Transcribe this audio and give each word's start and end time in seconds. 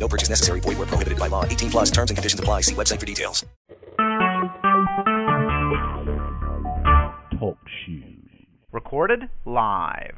No 0.00 0.08
purchase 0.08 0.30
necessary. 0.30 0.60
Void 0.60 0.78
where 0.78 0.86
prohibited 0.86 1.18
by 1.18 1.26
law. 1.28 1.44
18 1.44 1.70
plus 1.70 1.90
terms 1.90 2.10
and 2.10 2.16
conditions 2.16 2.40
apply. 2.40 2.62
See 2.62 2.74
website 2.74 2.98
for 2.98 3.04
details. 3.06 3.44
Talk 7.38 7.58
shoes. 7.84 8.16
Recorded 8.72 9.28
live. 9.44 10.16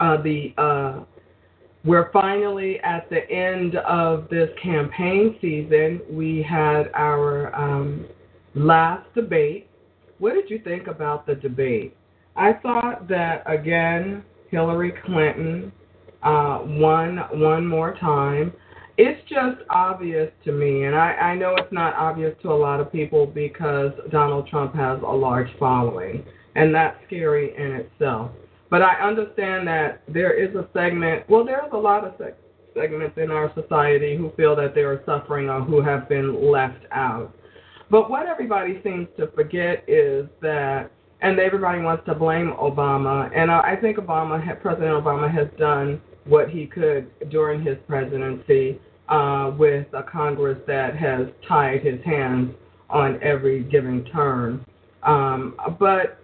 Uh, 0.00 0.22
the 0.22 0.54
uh, 0.56 1.00
we're 1.86 2.10
finally 2.10 2.80
at 2.80 3.08
the 3.10 3.30
end 3.30 3.76
of 3.76 4.28
this 4.28 4.50
campaign 4.60 5.36
season. 5.40 6.00
We 6.10 6.42
had 6.42 6.90
our 6.94 7.54
um, 7.54 8.06
last 8.54 9.06
debate. 9.14 9.70
What 10.18 10.34
did 10.34 10.50
you 10.50 10.58
think 10.58 10.88
about 10.88 11.26
the 11.26 11.36
debate? 11.36 11.96
I 12.34 12.54
thought 12.54 13.06
that 13.08 13.44
again, 13.46 14.24
Hillary 14.50 14.94
Clinton 15.04 15.70
uh, 16.22 16.60
won 16.64 17.18
one 17.34 17.66
more 17.66 17.94
time. 17.94 18.52
It's 18.98 19.20
just 19.28 19.58
obvious 19.70 20.30
to 20.44 20.52
me, 20.52 20.84
and 20.84 20.94
I, 20.94 21.12
I 21.12 21.34
know 21.36 21.54
it's 21.56 21.72
not 21.72 21.94
obvious 21.94 22.34
to 22.42 22.50
a 22.50 22.54
lot 22.54 22.80
of 22.80 22.90
people 22.90 23.26
because 23.26 23.92
Donald 24.10 24.48
Trump 24.48 24.74
has 24.74 24.98
a 25.02 25.14
large 25.14 25.48
following, 25.58 26.24
and 26.54 26.74
that's 26.74 26.96
scary 27.06 27.54
in 27.56 27.72
itself. 27.72 28.30
But 28.70 28.82
I 28.82 28.94
understand 29.00 29.66
that 29.68 30.02
there 30.08 30.32
is 30.32 30.54
a 30.56 30.66
segment, 30.72 31.28
well, 31.28 31.44
there's 31.44 31.70
a 31.72 31.76
lot 31.76 32.04
of 32.04 32.12
seg- 32.18 32.34
segments 32.74 33.16
in 33.16 33.30
our 33.30 33.52
society 33.54 34.16
who 34.16 34.32
feel 34.36 34.56
that 34.56 34.74
they 34.74 34.82
are 34.82 35.02
suffering 35.06 35.48
or 35.48 35.62
who 35.62 35.80
have 35.80 36.08
been 36.08 36.50
left 36.50 36.84
out. 36.90 37.32
But 37.90 38.10
what 38.10 38.26
everybody 38.26 38.80
seems 38.82 39.06
to 39.16 39.28
forget 39.28 39.84
is 39.88 40.26
that, 40.42 40.90
and 41.22 41.38
everybody 41.38 41.80
wants 41.80 42.04
to 42.06 42.14
blame 42.14 42.52
Obama, 42.60 43.30
and 43.34 43.50
I 43.50 43.76
think 43.76 43.96
Obama, 43.96 44.40
President 44.60 44.92
Obama, 44.92 45.32
has 45.32 45.48
done 45.58 46.00
what 46.24 46.50
he 46.50 46.66
could 46.66 47.08
during 47.30 47.62
his 47.62 47.76
presidency 47.86 48.80
uh, 49.08 49.52
with 49.56 49.86
a 49.92 50.02
Congress 50.02 50.58
that 50.66 50.96
has 50.96 51.28
tied 51.48 51.82
his 51.82 52.02
hands 52.04 52.52
on 52.90 53.22
every 53.22 53.62
given 53.62 54.04
turn. 54.06 54.64
Um, 55.04 55.54
but 55.78 56.18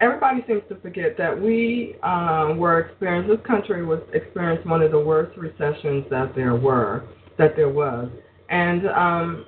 everybody 0.00 0.44
seems 0.46 0.62
to 0.68 0.76
forget 0.76 1.16
that 1.18 1.40
we 1.40 1.96
uh, 2.02 2.54
were 2.56 2.80
experiencing 2.80 3.36
this 3.36 3.46
country 3.46 3.84
was 3.84 4.00
experiencing 4.12 4.70
one 4.70 4.82
of 4.82 4.90
the 4.90 5.00
worst 5.00 5.36
recessions 5.36 6.04
that 6.10 6.34
there 6.34 6.54
were 6.54 7.04
that 7.38 7.54
there 7.54 7.68
was, 7.68 8.08
and 8.50 8.88
um, 8.88 9.46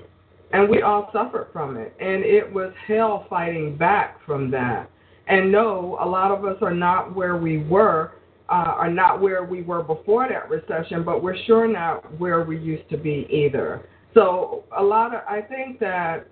and 0.52 0.68
we 0.68 0.82
all 0.82 1.10
suffered 1.12 1.48
from 1.52 1.76
it, 1.76 1.94
and 2.00 2.24
it 2.24 2.50
was 2.52 2.72
hell 2.86 3.26
fighting 3.28 3.76
back 3.76 4.24
from 4.24 4.50
that. 4.50 4.90
And 5.26 5.52
no, 5.52 5.96
a 6.00 6.06
lot 6.06 6.30
of 6.32 6.44
us 6.44 6.56
are 6.60 6.74
not 6.74 7.14
where 7.14 7.36
we 7.36 7.58
were, 7.58 8.12
uh, 8.48 8.74
are 8.76 8.90
not 8.90 9.20
where 9.20 9.44
we 9.44 9.62
were 9.62 9.82
before 9.82 10.28
that 10.28 10.50
recession, 10.50 11.04
but 11.04 11.22
we're 11.22 11.36
sure 11.44 11.68
not 11.68 12.18
where 12.18 12.42
we 12.42 12.58
used 12.58 12.88
to 12.90 12.96
be 12.96 13.26
either. 13.30 13.86
So 14.12 14.64
a 14.76 14.82
lot 14.82 15.14
of 15.14 15.22
I 15.28 15.40
think 15.40 15.78
that 15.80 16.26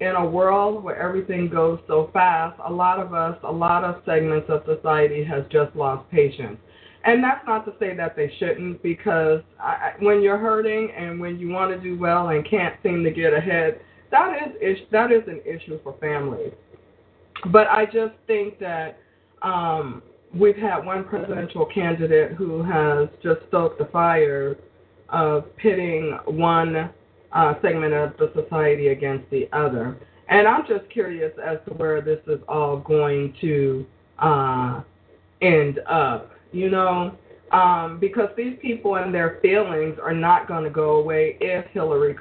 in 0.00 0.14
a 0.14 0.26
world 0.26 0.82
where 0.84 0.96
everything 0.96 1.48
goes 1.48 1.78
so 1.86 2.10
fast, 2.12 2.58
a 2.64 2.72
lot 2.72 2.98
of 2.98 3.14
us, 3.14 3.36
a 3.44 3.52
lot 3.52 3.84
of 3.84 4.02
segments 4.04 4.48
of 4.50 4.62
society 4.66 5.24
has 5.24 5.44
just 5.50 5.74
lost 5.74 6.08
patience. 6.10 6.58
And 7.04 7.22
that's 7.22 7.46
not 7.46 7.64
to 7.66 7.72
say 7.78 7.94
that 7.96 8.16
they 8.16 8.32
shouldn't, 8.38 8.82
because 8.82 9.40
I, 9.60 9.92
when 10.00 10.22
you're 10.22 10.38
hurting 10.38 10.90
and 10.96 11.20
when 11.20 11.38
you 11.38 11.48
want 11.48 11.70
to 11.70 11.80
do 11.80 11.98
well 11.98 12.28
and 12.28 12.48
can't 12.48 12.74
seem 12.82 13.04
to 13.04 13.10
get 13.10 13.32
ahead, 13.32 13.80
that 14.10 14.52
is 14.60 14.78
that 14.92 15.12
is 15.12 15.22
an 15.28 15.40
issue 15.44 15.78
for 15.82 15.96
families. 16.00 16.52
But 17.52 17.68
I 17.68 17.86
just 17.86 18.14
think 18.26 18.58
that 18.58 18.98
um, 19.42 20.02
we've 20.34 20.56
had 20.56 20.84
one 20.84 21.04
presidential 21.04 21.66
candidate 21.66 22.32
who 22.32 22.62
has 22.62 23.08
just 23.22 23.40
stoked 23.48 23.78
the 23.78 23.86
fire 23.86 24.56
of 25.08 25.44
pitting 25.56 26.18
one 26.26 26.90
uh, 27.32 27.54
segment 27.62 27.94
of 27.94 28.12
the 28.18 28.32
society 28.34 28.88
against 28.88 29.28
the 29.30 29.48
other. 29.52 29.96
And 30.28 30.48
I'm 30.48 30.66
just 30.66 30.88
curious 30.90 31.32
as 31.44 31.58
to 31.66 31.74
where 31.74 32.00
this 32.00 32.20
is 32.26 32.40
all 32.48 32.78
going 32.78 33.34
to 33.40 33.86
uh, 34.18 34.82
end 35.40 35.80
up, 35.88 36.32
you 36.52 36.68
know, 36.70 37.16
um, 37.52 37.98
because 38.00 38.28
these 38.36 38.56
people 38.60 38.96
and 38.96 39.14
their 39.14 39.38
feelings 39.40 39.96
are 40.02 40.14
not 40.14 40.48
going 40.48 40.64
to 40.64 40.70
go 40.70 40.96
away 40.96 41.38
if 41.40 41.64
Hillary 41.66 42.16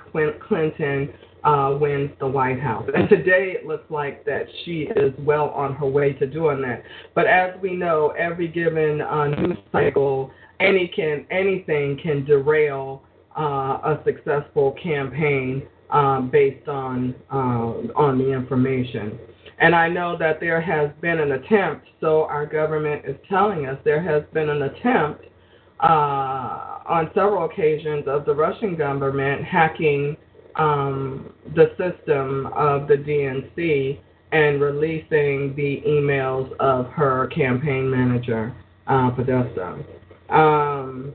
Clinton 0.47 1.11
uh, 1.43 1.77
wins 1.79 2.11
the 2.19 2.27
White 2.27 2.59
House. 2.59 2.87
And 2.93 3.09
today 3.09 3.53
it 3.55 3.65
looks 3.65 3.89
like 3.89 4.25
that 4.25 4.45
she 4.63 4.89
is 4.95 5.13
well 5.19 5.49
on 5.49 5.75
her 5.75 5.87
way 5.87 6.13
to 6.13 6.27
doing 6.27 6.61
that. 6.61 6.83
But 7.13 7.27
as 7.27 7.59
we 7.61 7.75
know, 7.75 8.13
every 8.17 8.47
given 8.47 9.01
uh, 9.01 9.27
news 9.27 9.57
cycle, 9.71 10.31
any 10.59 10.87
can 10.87 11.25
anything 11.31 11.99
can 12.01 12.23
derail 12.25 13.03
a 13.41 14.01
successful 14.05 14.75
campaign 14.81 15.63
um, 15.89 16.29
based 16.31 16.67
on 16.67 17.15
uh, 17.31 17.93
on 17.95 18.17
the 18.17 18.31
information. 18.31 19.17
And 19.59 19.73
I 19.73 19.87
know 19.87 20.17
that 20.17 20.39
there 20.39 20.59
has 20.59 20.89
been 21.01 21.19
an 21.19 21.33
attempt. 21.33 21.87
So 22.01 22.23
our 22.23 22.45
government 22.45 23.05
is 23.05 23.15
telling 23.29 23.67
us 23.67 23.77
there 23.85 24.01
has 24.01 24.23
been 24.33 24.49
an 24.49 24.63
attempt 24.63 25.25
uh, 25.79 26.79
on 26.87 27.09
several 27.13 27.45
occasions 27.45 28.05
of 28.07 28.25
the 28.25 28.33
Russian 28.33 28.75
government 28.75 29.43
hacking 29.43 30.17
um, 30.55 31.33
the 31.55 31.69
system 31.77 32.47
of 32.47 32.87
the 32.87 32.95
DNC 32.95 33.99
and 34.31 34.61
releasing 34.61 35.55
the 35.55 35.81
emails 35.87 36.51
of 36.57 36.87
her 36.87 37.27
campaign 37.27 37.89
manager, 37.89 38.53
uh, 38.87 39.09
Podesta. 39.11 39.79
Um, 40.29 41.13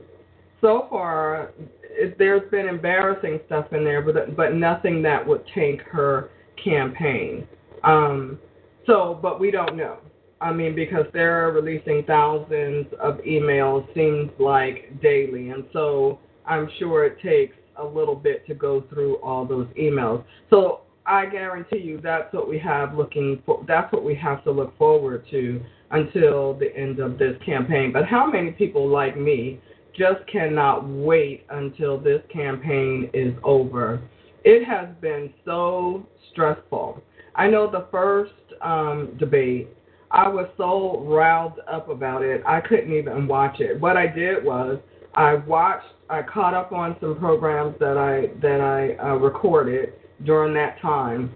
so 0.61 0.87
far, 0.89 1.51
it, 1.93 2.17
there's 2.17 2.49
been 2.51 2.67
embarrassing 2.67 3.39
stuff 3.45 3.71
in 3.73 3.83
there, 3.83 4.01
but 4.01 4.35
but 4.35 4.53
nothing 4.53 5.01
that 5.03 5.25
would 5.25 5.43
tank 5.53 5.81
her 5.91 6.29
campaign. 6.63 7.47
Um, 7.83 8.39
so, 8.85 9.19
but 9.21 9.39
we 9.39 9.51
don't 9.51 9.75
know. 9.75 9.97
I 10.39 10.51
mean, 10.51 10.73
because 10.73 11.05
they're 11.13 11.51
releasing 11.51 12.03
thousands 12.05 12.87
of 12.99 13.17
emails, 13.19 13.85
seems 13.93 14.31
like 14.39 14.99
daily, 15.01 15.49
and 15.49 15.65
so 15.71 16.19
I'm 16.45 16.67
sure 16.79 17.05
it 17.05 17.19
takes 17.21 17.55
a 17.77 17.85
little 17.85 18.15
bit 18.15 18.45
to 18.47 18.55
go 18.55 18.83
through 18.89 19.15
all 19.17 19.45
those 19.45 19.67
emails. 19.79 20.23
So 20.49 20.81
I 21.05 21.25
guarantee 21.25 21.79
you 21.79 21.99
that's 22.01 22.33
what 22.33 22.47
we 22.47 22.59
have 22.59 22.95
looking 22.95 23.41
for. 23.45 23.63
That's 23.67 23.91
what 23.93 24.03
we 24.03 24.15
have 24.15 24.43
to 24.45 24.51
look 24.51 24.77
forward 24.77 25.25
to 25.31 25.61
until 25.91 26.53
the 26.53 26.75
end 26.75 26.99
of 26.99 27.17
this 27.17 27.35
campaign. 27.45 27.91
But 27.91 28.05
how 28.05 28.29
many 28.29 28.51
people 28.51 28.87
like 28.87 29.17
me 29.17 29.59
just 29.97 30.25
cannot 30.27 30.87
wait 30.87 31.45
until 31.49 31.99
this 31.99 32.21
campaign 32.31 33.09
is 33.13 33.33
over? 33.43 34.01
It 34.43 34.65
has 34.65 34.87
been 35.01 35.33
so 35.45 36.05
stressful. 36.31 37.01
I 37.35 37.47
know 37.47 37.69
the 37.69 37.87
first 37.91 38.33
um, 38.61 39.15
debate, 39.19 39.69
I 40.09 40.27
was 40.27 40.49
so 40.57 41.01
riled 41.05 41.59
up 41.71 41.89
about 41.89 42.21
it, 42.21 42.41
I 42.45 42.59
couldn't 42.61 42.93
even 42.93 43.27
watch 43.27 43.59
it. 43.59 43.79
What 43.79 43.95
I 43.97 44.07
did 44.07 44.43
was 44.43 44.79
I 45.13 45.35
watched 45.35 45.87
I 46.09 46.21
caught 46.21 46.53
up 46.53 46.73
on 46.73 46.97
some 46.99 47.17
programs 47.17 47.79
that 47.79 47.97
I 47.97 48.37
that 48.41 48.59
I 48.59 49.01
uh, 49.01 49.15
recorded 49.15 49.93
during 50.25 50.53
that 50.55 50.79
time, 50.81 51.33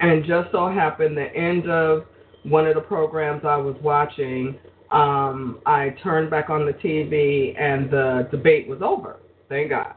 and 0.00 0.24
just 0.24 0.52
so 0.52 0.68
happened 0.68 1.16
the 1.16 1.34
end 1.34 1.68
of 1.68 2.04
one 2.44 2.66
of 2.66 2.76
the 2.76 2.80
programs 2.80 3.42
I 3.44 3.56
was 3.56 3.74
watching, 3.82 4.56
um, 4.90 5.60
I 5.66 5.94
turned 6.02 6.30
back 6.30 6.50
on 6.50 6.66
the 6.66 6.72
TV 6.72 7.58
and 7.60 7.90
the 7.90 8.28
debate 8.30 8.68
was 8.68 8.80
over. 8.82 9.18
Thank 9.48 9.70
God. 9.70 9.94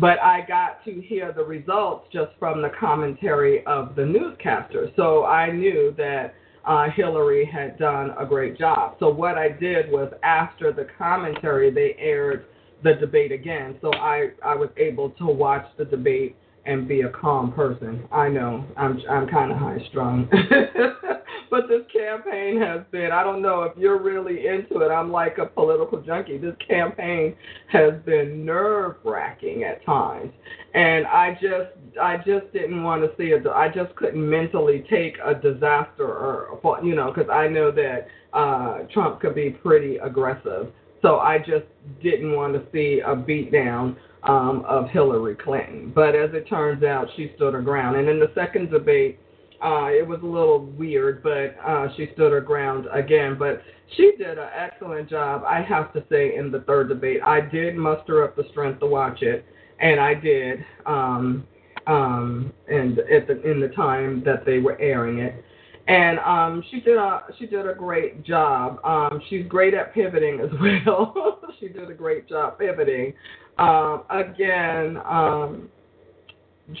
But 0.00 0.18
I 0.20 0.44
got 0.46 0.84
to 0.86 1.00
hear 1.02 1.32
the 1.32 1.44
results 1.44 2.08
just 2.12 2.30
from 2.38 2.62
the 2.62 2.70
commentary 2.80 3.64
of 3.66 3.94
the 3.94 4.06
newscaster, 4.06 4.90
so 4.96 5.26
I 5.26 5.52
knew 5.52 5.94
that 5.98 6.34
uh, 6.64 6.86
Hillary 6.96 7.44
had 7.44 7.78
done 7.78 8.12
a 8.18 8.24
great 8.24 8.58
job. 8.58 8.96
So 9.00 9.10
what 9.10 9.36
I 9.36 9.48
did 9.48 9.90
was 9.90 10.12
after 10.22 10.72
the 10.72 10.86
commentary, 10.96 11.70
they 11.70 11.94
aired 11.98 12.46
the 12.82 12.94
debate 12.94 13.32
again. 13.32 13.76
So 13.80 13.92
I 13.94 14.30
I 14.44 14.54
was 14.54 14.70
able 14.76 15.10
to 15.10 15.26
watch 15.26 15.66
the 15.76 15.84
debate 15.84 16.36
and 16.64 16.86
be 16.86 17.02
a 17.02 17.08
calm 17.08 17.52
person. 17.52 18.04
I 18.12 18.28
know 18.28 18.64
I'm 18.76 19.00
I'm 19.10 19.28
kind 19.28 19.50
of 19.50 19.58
high 19.58 19.78
strung, 19.88 20.28
but 21.50 21.68
this 21.68 21.82
campaign 21.92 22.60
has 22.60 22.82
been. 22.90 23.10
I 23.12 23.24
don't 23.24 23.42
know 23.42 23.62
if 23.62 23.76
you're 23.76 24.00
really 24.00 24.46
into 24.46 24.80
it. 24.80 24.90
I'm 24.90 25.10
like 25.10 25.38
a 25.38 25.46
political 25.46 26.00
junkie. 26.00 26.38
This 26.38 26.54
campaign 26.66 27.34
has 27.68 27.94
been 28.04 28.44
nerve 28.44 28.96
wracking 29.04 29.64
at 29.64 29.84
times, 29.84 30.32
and 30.74 31.06
I 31.06 31.32
just 31.34 31.98
I 32.00 32.18
just 32.18 32.52
didn't 32.52 32.82
want 32.84 33.02
to 33.02 33.10
see 33.16 33.30
it. 33.30 33.46
I 33.46 33.68
just 33.68 33.94
couldn't 33.96 34.28
mentally 34.28 34.84
take 34.88 35.16
a 35.24 35.34
disaster 35.34 36.06
or 36.06 36.80
you 36.84 36.94
know 36.94 37.12
because 37.12 37.30
I 37.30 37.48
know 37.48 37.72
that 37.72 38.06
uh, 38.32 38.78
Trump 38.92 39.20
could 39.20 39.34
be 39.34 39.50
pretty 39.50 39.96
aggressive. 39.96 40.72
So 41.02 41.18
I 41.18 41.38
just 41.38 41.66
didn't 42.00 42.36
want 42.36 42.54
to 42.54 42.62
see 42.72 43.00
a 43.04 43.16
beatdown 43.16 43.96
um, 44.24 44.64
of 44.68 44.88
Hillary 44.90 45.34
Clinton. 45.34 45.92
But 45.94 46.14
as 46.14 46.30
it 46.32 46.48
turns 46.48 46.82
out, 46.82 47.08
she 47.16 47.32
stood 47.36 47.54
her 47.54 47.62
ground. 47.62 47.96
And 47.96 48.08
in 48.08 48.18
the 48.18 48.30
second 48.34 48.70
debate, 48.70 49.18
uh, 49.62 49.86
it 49.86 50.06
was 50.06 50.20
a 50.22 50.26
little 50.26 50.66
weird, 50.66 51.22
but 51.22 51.56
uh, 51.64 51.88
she 51.96 52.08
stood 52.14 52.32
her 52.32 52.40
ground 52.40 52.86
again. 52.92 53.36
But 53.38 53.62
she 53.96 54.12
did 54.18 54.38
an 54.38 54.48
excellent 54.56 55.08
job, 55.08 55.44
I 55.46 55.62
have 55.62 55.92
to 55.92 56.04
say, 56.10 56.36
in 56.36 56.50
the 56.50 56.60
third 56.60 56.88
debate. 56.88 57.20
I 57.24 57.40
did 57.40 57.76
muster 57.76 58.24
up 58.24 58.36
the 58.36 58.44
strength 58.50 58.80
to 58.80 58.86
watch 58.86 59.22
it, 59.22 59.44
and 59.80 60.00
I 60.00 60.14
did. 60.14 60.64
Um, 60.86 61.46
um, 61.86 62.52
and 62.68 62.98
at 63.00 63.26
the 63.26 63.42
in 63.48 63.60
the 63.60 63.68
time 63.68 64.22
that 64.24 64.44
they 64.46 64.58
were 64.58 64.80
airing 64.80 65.18
it, 65.18 65.44
and 65.88 66.18
um, 66.20 66.62
she 66.70 66.80
did 66.80 66.96
a 66.96 67.22
she 67.38 67.46
did 67.46 67.68
a 67.68 67.74
great 67.74 68.24
job. 68.24 68.78
Um, 68.84 69.20
she's 69.28 69.46
great 69.46 69.74
at 69.74 69.92
pivoting 69.92 70.40
as 70.40 70.50
well. 70.86 71.40
she 71.58 71.68
did 71.68 71.90
a 71.90 71.94
great 71.94 72.28
job 72.28 72.58
pivoting. 72.58 73.14
Um, 73.58 74.04
again, 74.10 74.98
um, 75.08 75.68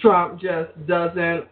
Trump 0.00 0.40
just 0.40 0.86
doesn't. 0.86 1.46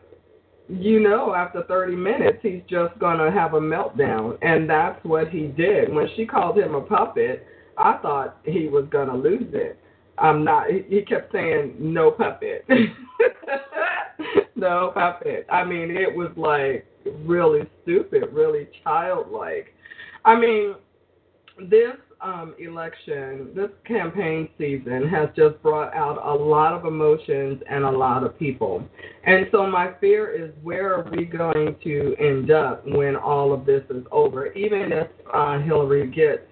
You 0.68 1.00
know, 1.00 1.34
after 1.34 1.64
30 1.64 1.96
minutes, 1.96 2.38
he's 2.42 2.62
just 2.68 2.96
gonna 3.00 3.30
have 3.32 3.54
a 3.54 3.60
meltdown, 3.60 4.38
and 4.40 4.70
that's 4.70 5.04
what 5.04 5.28
he 5.28 5.48
did. 5.48 5.92
When 5.92 6.06
she 6.14 6.24
called 6.24 6.56
him 6.56 6.76
a 6.76 6.80
puppet, 6.80 7.44
I 7.76 7.98
thought 8.00 8.36
he 8.44 8.68
was 8.68 8.86
gonna 8.88 9.16
lose 9.16 9.52
it. 9.52 9.80
I'm 10.16 10.44
not. 10.44 10.66
He 10.70 11.02
kept 11.02 11.32
saying 11.32 11.74
no 11.78 12.10
puppet, 12.10 12.64
no 14.54 14.92
puppet. 14.94 15.46
I 15.50 15.64
mean, 15.64 15.90
it 15.90 16.14
was 16.14 16.30
like 16.36 16.86
really 17.24 17.62
stupid, 17.82 18.24
really 18.32 18.68
childlike. 18.84 19.74
I 20.24 20.38
mean, 20.38 20.74
this 21.58 21.96
um, 22.22 22.54
election, 22.58 23.48
this 23.54 23.70
campaign 23.86 24.48
season 24.58 25.08
has 25.08 25.28
just 25.36 25.60
brought 25.62 25.94
out 25.94 26.18
a 26.24 26.34
lot 26.34 26.72
of 26.72 26.84
emotions 26.84 27.62
and 27.68 27.84
a 27.84 27.90
lot 27.90 28.24
of 28.24 28.38
people. 28.38 28.84
And 29.24 29.46
so 29.50 29.66
my 29.66 29.92
fear 30.00 30.30
is 30.30 30.52
where 30.62 30.94
are 30.94 31.10
we 31.10 31.24
going 31.24 31.76
to 31.82 32.16
end 32.18 32.50
up 32.50 32.86
when 32.86 33.16
all 33.16 33.52
of 33.52 33.64
this 33.64 33.82
is 33.90 34.04
over? 34.12 34.52
Even 34.52 34.92
if 34.92 35.08
uh, 35.32 35.60
Hillary 35.60 36.10
gets, 36.10 36.42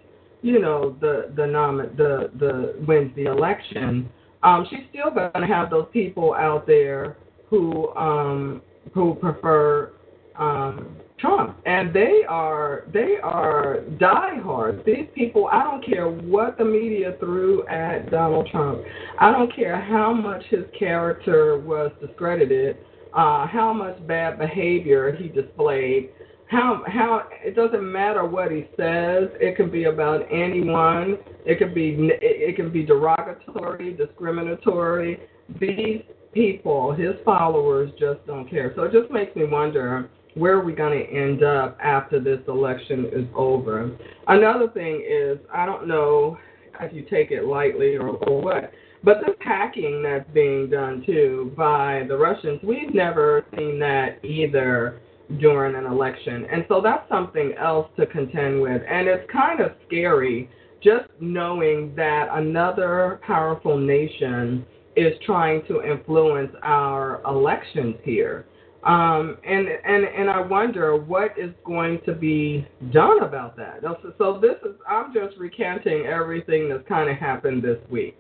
you 0.43 0.61
know, 0.61 0.97
the 1.01 1.33
the 1.37 1.47
nom 1.47 1.79
the 1.97 2.31
the 2.39 2.77
wins 2.87 3.15
the 3.17 3.25
election, 3.25 4.09
um, 4.43 4.67
she's 4.71 4.87
still 4.91 5.11
going 5.11 5.33
to 5.33 5.47
have 5.47 5.69
those 5.69 5.89
people 5.93 6.35
out 6.35 6.67
there 6.67 7.17
who 7.51 7.89
um, 7.97 8.63
who 8.95 9.15
prefer 9.17 9.93
um, 10.39 10.97
Trump, 11.19 11.57
and 11.67 11.93
they 11.93 12.23
are 12.29 12.85
they 12.93 13.17
are 13.23 13.81
diehards. 13.99 14.85
These 14.87 15.09
people, 15.15 15.49
I 15.51 15.65
don't 15.65 15.85
care 15.85 16.09
what 16.09 16.57
the 16.59 16.65
media 16.65 17.17
threw 17.19 17.67
at 17.67 18.11
Donald 18.11 18.49
Trump. 18.51 18.83
I 19.19 19.33
don't 19.33 19.55
care 19.55 19.81
how 19.81 20.13
much 20.13 20.45
his 20.49 20.65
character 20.79 21.59
was 21.59 21.91
discredited, 22.01 22.77
uh, 23.15 23.47
how 23.47 23.73
much 23.73 24.05
bad 24.07 24.39
behavior 24.39 25.15
he 25.15 25.29
displayed. 25.29 26.11
How 26.47 26.83
how 26.87 27.29
it 27.45 27.55
doesn't 27.55 27.93
matter 27.93 28.25
what 28.25 28.51
he 28.51 28.67
says. 28.77 29.29
It 29.41 29.57
can 29.57 29.71
be 29.71 29.85
about 29.85 30.23
anyone. 30.33 31.19
It 31.45 31.59
can 31.59 31.75
be 31.75 31.97
it 32.23 32.57
can 32.57 32.73
be 32.73 32.85
derogatory, 32.85 33.93
discriminatory. 33.95 35.21
These 35.61 36.03
people, 36.33 36.93
his 36.93 37.15
followers, 37.25 37.91
just 37.99 38.25
don't 38.27 38.49
care. 38.49 38.73
So 38.77 38.85
it 38.85 38.93
just 38.93 39.11
makes 39.11 39.35
me 39.35 39.45
wonder 39.45 40.09
where 40.35 40.55
are 40.55 40.65
we 40.65 40.73
going 40.73 40.99
to 40.99 41.13
end 41.13 41.43
up 41.43 41.79
after 41.83 42.21
this 42.21 42.41
election 42.49 43.07
is 43.13 43.27
over? 43.35 43.97
Another 44.27 44.69
thing 44.69 45.05
is, 45.09 45.39
I 45.53 45.67
don't 45.67 45.89
know 45.89 46.39
if 46.81 46.93
you 46.93 47.03
take 47.11 47.31
it 47.31 47.45
lightly 47.45 47.97
or, 47.97 48.09
or 48.09 48.41
what, 48.41 48.73
but 49.03 49.19
this 49.25 49.37
hacking 49.41 50.03
that's 50.03 50.29
being 50.33 50.69
done 50.71 51.03
too 51.07 51.53
by 51.57 52.05
the 52.09 52.17
Russians, 52.17 52.61
we've 52.63 52.95
never 52.95 53.45
seen 53.57 53.79
that 53.81 54.25
either 54.25 55.01
during 55.41 55.77
an 55.77 55.85
election. 55.85 56.47
And 56.51 56.65
so 56.69 56.81
that's 56.81 57.09
something 57.09 57.55
else 57.59 57.89
to 57.97 58.07
contend 58.07 58.61
with. 58.61 58.83
And 58.89 59.09
it's 59.09 59.31
kind 59.31 59.61
of 59.61 59.73
scary 59.87 60.49
just 60.83 61.09
knowing 61.21 61.95
that 61.97 62.29
another 62.33 63.21
powerful 63.27 63.77
nation 63.77 64.65
is 64.97 65.13
trying 65.25 65.63
to 65.69 65.83
influence 65.83 66.53
our 66.63 67.23
elections 67.27 67.97
here. 68.03 68.47
Um, 68.85 69.39
and 69.45 69.67
and 69.67 70.05
and 70.05 70.31
I 70.31 70.41
wonder 70.41 70.97
what 70.97 71.37
is 71.37 71.51
going 71.65 72.01
to 72.07 72.15
be 72.15 72.67
done 72.93 73.23
about 73.25 73.57
that. 73.57 73.81
So, 73.83 74.13
so 74.17 74.39
this 74.41 74.55
is 74.65 74.77
I'm 74.89 75.13
just 75.13 75.37
recanting 75.37 76.07
everything 76.07 76.69
that's 76.69 76.87
kind 76.89 77.11
of 77.11 77.17
happened 77.17 77.63
this 77.63 77.79
week, 77.91 78.17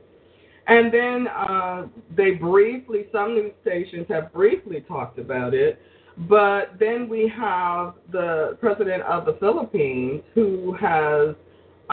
And 0.69 0.93
then 0.93 1.29
uh, 1.29 1.87
they 2.15 2.33
briefly, 2.33 3.07
some 3.11 3.35
news 3.35 3.53
stations 3.63 4.07
have 4.11 4.33
briefly 4.33 4.85
talked 4.87 5.19
about 5.19 5.55
it. 5.55 5.81
But 6.29 6.73
then 6.79 7.09
we 7.09 7.33
have 7.37 7.95
the 8.13 8.59
president 8.61 9.03
of 9.05 9.25
the 9.25 9.37
Philippines 9.41 10.21
who 10.35 10.77
has 10.79 11.35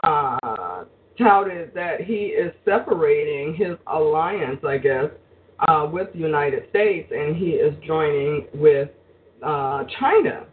uh, 0.02 0.84
touted 1.16 1.72
that 1.74 2.02
he 2.02 2.26
is 2.26 2.52
separating 2.64 3.54
his 3.54 3.78
alliance, 3.86 4.60
I 4.66 4.76
guess, 4.76 5.06
uh, 5.60 5.88
with 5.90 6.12
the 6.12 6.18
United 6.18 6.68
States, 6.70 7.10
and 7.14 7.36
he 7.36 7.50
is 7.50 7.74
joining 7.86 8.46
with 8.54 8.90
uh, 9.42 9.84
China, 9.98 10.46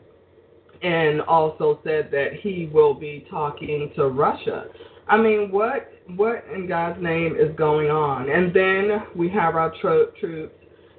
and 0.82 1.22
also 1.22 1.80
said 1.84 2.10
that 2.12 2.34
he 2.42 2.70
will 2.74 2.94
be 2.94 3.26
talking 3.30 3.92
to 3.96 4.08
Russia. 4.08 4.66
I 5.08 5.18
mean, 5.18 5.52
what 5.52 5.92
what 6.16 6.44
in 6.54 6.68
God's 6.68 7.02
name 7.02 7.36
is 7.40 7.56
going 7.58 7.90
on? 7.90 8.30
And 8.30 8.54
then 8.54 9.08
we 9.16 9.30
have 9.30 9.56
our 9.56 9.74
tro- 9.82 10.12
troops 10.20 10.56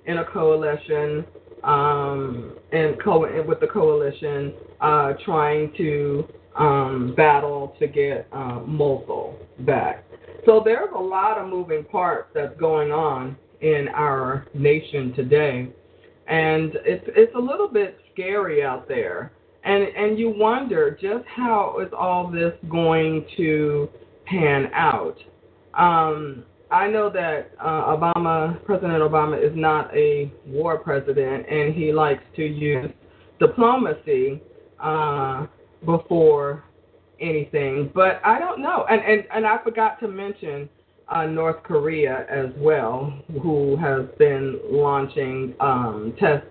in 0.06 0.18
a 0.18 0.24
coalition 0.24 1.24
um, 1.62 2.56
and 2.72 3.02
co- 3.02 3.44
with 3.46 3.60
the 3.60 3.66
coalition 3.66 4.54
uh, 4.80 5.14
trying 5.24 5.72
to 5.76 6.26
um, 6.56 7.14
battle 7.16 7.74
to 7.78 7.86
get 7.86 8.28
uh, 8.32 8.60
Mosul 8.60 9.38
back. 9.60 10.04
So 10.46 10.62
there's 10.64 10.90
a 10.94 11.00
lot 11.00 11.38
of 11.38 11.48
moving 11.48 11.84
parts 11.84 12.28
that's 12.34 12.58
going 12.60 12.92
on 12.92 13.36
in 13.64 13.88
our 13.94 14.46
nation 14.52 15.14
today, 15.14 15.70
and 16.28 16.72
it's 16.84 17.04
it's 17.16 17.34
a 17.34 17.38
little 17.38 17.68
bit 17.68 17.98
scary 18.12 18.62
out 18.62 18.86
there. 18.86 19.32
And 19.64 19.82
and 19.96 20.18
you 20.18 20.28
wonder 20.28 20.90
just 20.90 21.24
how 21.26 21.78
is 21.80 21.90
all 21.98 22.30
this 22.30 22.52
going 22.68 23.24
to 23.38 23.88
pan 24.26 24.70
out. 24.74 25.16
Um, 25.72 26.44
I 26.70 26.88
know 26.88 27.08
that 27.10 27.52
uh, 27.58 27.96
Obama, 27.96 28.62
President 28.66 28.98
Obama, 28.98 29.42
is 29.42 29.56
not 29.56 29.94
a 29.96 30.30
war 30.46 30.76
president, 30.78 31.46
and 31.48 31.74
he 31.74 31.90
likes 31.92 32.22
to 32.36 32.42
use 32.44 32.90
diplomacy 33.40 34.42
uh, 34.78 35.46
before 35.86 36.64
anything. 37.18 37.90
But 37.94 38.20
I 38.24 38.38
don't 38.38 38.60
know, 38.60 38.84
and 38.90 39.00
and 39.00 39.24
and 39.34 39.46
I 39.46 39.56
forgot 39.64 40.00
to 40.00 40.08
mention 40.08 40.68
uh, 41.08 41.26
North 41.26 41.62
Korea 41.62 42.26
as 42.30 42.50
well, 42.56 43.12
who 43.42 43.76
has 43.76 44.02
been 44.18 44.60
launching 44.70 45.54
um, 45.60 46.14
test 46.18 46.46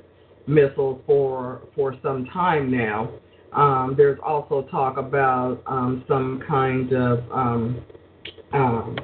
missiles 0.48 1.02
for 1.06 1.62
for 1.76 1.96
some 2.04 2.26
time 2.26 2.72
now. 2.72 3.10
Um, 3.54 3.94
there's 3.96 4.20
also 4.24 4.68
talk 4.72 4.98
about 4.98 5.62
um, 5.68 6.04
some 6.08 6.42
kind 6.48 6.92
of 6.94 7.20
um, 7.32 7.86
um, 8.52 8.98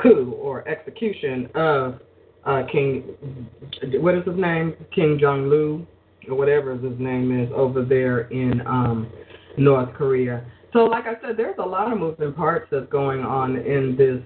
coup 0.00 0.32
or 0.40 0.66
execution 0.68 1.48
of 1.54 2.00
uh, 2.46 2.62
King, 2.70 3.02
what 4.00 4.14
is 4.14 4.24
his 4.26 4.36
name? 4.36 4.74
Kim 4.94 5.18
Jong 5.18 5.48
Lu, 5.48 5.86
or 6.28 6.36
whatever 6.36 6.76
his 6.76 6.98
name 6.98 7.42
is, 7.42 7.50
over 7.54 7.84
there 7.84 8.22
in 8.28 8.60
um, 8.66 9.10
North 9.56 9.94
Korea. 9.94 10.44
So, 10.72 10.80
like 10.80 11.04
I 11.06 11.14
said, 11.22 11.36
there's 11.36 11.56
a 11.58 11.66
lot 11.66 11.92
of 11.92 11.98
moving 11.98 12.32
parts 12.32 12.66
that's 12.70 12.88
going 12.90 13.20
on 13.20 13.56
in 13.56 13.96
this 13.96 14.20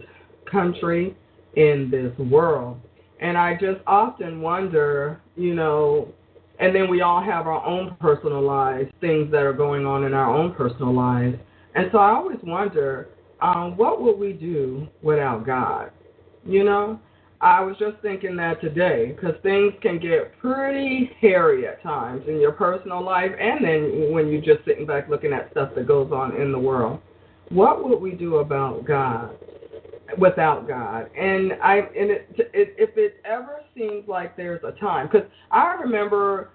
country, 0.50 1.17
in 1.59 1.90
this 1.90 2.17
world. 2.31 2.81
And 3.21 3.37
I 3.37 3.55
just 3.55 3.81
often 3.87 4.40
wonder, 4.40 5.21
you 5.37 5.55
know, 5.55 6.09
and 6.61 6.75
then 6.75 6.88
we 6.88 7.00
all 7.00 7.23
have 7.23 7.47
our 7.47 7.64
own 7.64 7.97
personal 8.00 8.43
lives, 8.43 8.90
things 9.00 9.31
that 9.33 9.43
are 9.43 9.52
going 9.52 9.87
on 9.87 10.05
in 10.05 10.14
our 10.14 10.35
own 10.35 10.55
personal 10.55 10.95
lives. 10.95 11.37
And 11.75 11.88
so 11.93 11.99
I 11.99 12.12
always 12.12 12.38
wonder, 12.43 13.09
um, 13.40 13.76
what 13.76 14.00
would 14.00 14.19
we 14.19 14.33
do 14.33 14.88
without 15.02 15.47
God? 15.47 15.90
You 16.45 16.64
know, 16.64 17.00
I 17.40 17.61
was 17.61 17.76
just 17.78 17.97
thinking 18.02 18.37
that 18.37 18.61
today 18.61 19.12
because 19.14 19.35
things 19.43 19.73
can 19.81 20.00
get 20.00 20.37
pretty 20.40 21.11
hairy 21.21 21.67
at 21.67 21.83
times 21.83 22.23
in 22.26 22.40
your 22.40 22.52
personal 22.52 23.05
life, 23.05 23.31
and 23.38 23.64
then 23.64 24.12
when 24.12 24.28
you're 24.28 24.43
just 24.43 24.64
sitting 24.64 24.87
back 24.87 25.09
looking 25.09 25.33
at 25.33 25.50
stuff 25.52 25.71
that 25.76 25.87
goes 25.87 26.11
on 26.12 26.40
in 26.40 26.50
the 26.50 26.59
world. 26.59 27.00
What 27.50 27.88
would 27.88 28.00
we 28.00 28.12
do 28.12 28.37
about 28.37 28.85
God? 28.85 29.37
Without 30.17 30.67
God. 30.67 31.11
And 31.17 31.53
I 31.62 31.77
and 31.79 32.11
it, 32.11 32.29
it 32.38 32.75
if 32.79 32.97
it 32.97 33.21
ever 33.25 33.61
seems 33.77 34.09
like 34.09 34.37
there's 34.37 34.62
a 34.65 34.73
time 34.81 35.09
because 35.11 35.29
I 35.50 35.75
remember 35.75 36.50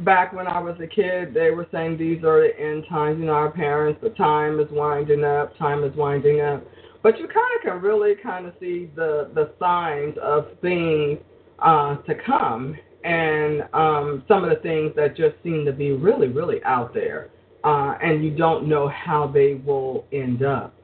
back 0.00 0.32
when 0.32 0.46
I 0.46 0.58
was 0.60 0.76
a 0.82 0.86
kid, 0.86 1.34
they 1.34 1.50
were 1.50 1.66
saying 1.72 1.98
these 1.98 2.22
are 2.24 2.40
the 2.40 2.58
end 2.58 2.84
times. 2.88 3.18
You 3.18 3.26
know, 3.26 3.32
our 3.32 3.50
parents, 3.50 4.00
the 4.02 4.10
time 4.10 4.60
is 4.60 4.68
winding 4.70 5.24
up, 5.24 5.56
time 5.58 5.84
is 5.84 5.94
winding 5.96 6.40
up. 6.40 6.64
But 7.02 7.18
you 7.18 7.28
kind 7.28 7.46
of 7.56 7.62
can 7.62 7.80
really 7.80 8.14
kind 8.22 8.46
of 8.46 8.54
see 8.60 8.90
the 8.94 9.30
the 9.34 9.52
signs 9.58 10.16
of 10.22 10.46
things 10.60 11.18
uh, 11.58 11.96
to 11.96 12.14
come, 12.26 12.76
and 13.04 13.62
um, 13.72 14.24
some 14.28 14.44
of 14.44 14.50
the 14.50 14.56
things 14.56 14.92
that 14.96 15.16
just 15.16 15.36
seem 15.42 15.64
to 15.64 15.72
be 15.72 15.92
really, 15.92 16.28
really 16.28 16.62
out 16.64 16.92
there, 16.92 17.30
uh, 17.64 17.96
and 18.02 18.24
you 18.24 18.30
don't 18.36 18.68
know 18.68 18.88
how 18.88 19.26
they 19.26 19.54
will 19.64 20.04
end 20.12 20.44
up 20.44 20.75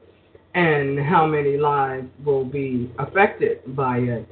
and 0.55 0.99
how 0.99 1.25
many 1.25 1.57
lives 1.57 2.07
will 2.23 2.45
be 2.45 2.91
affected 2.99 3.59
by 3.75 3.97
it. 3.97 4.27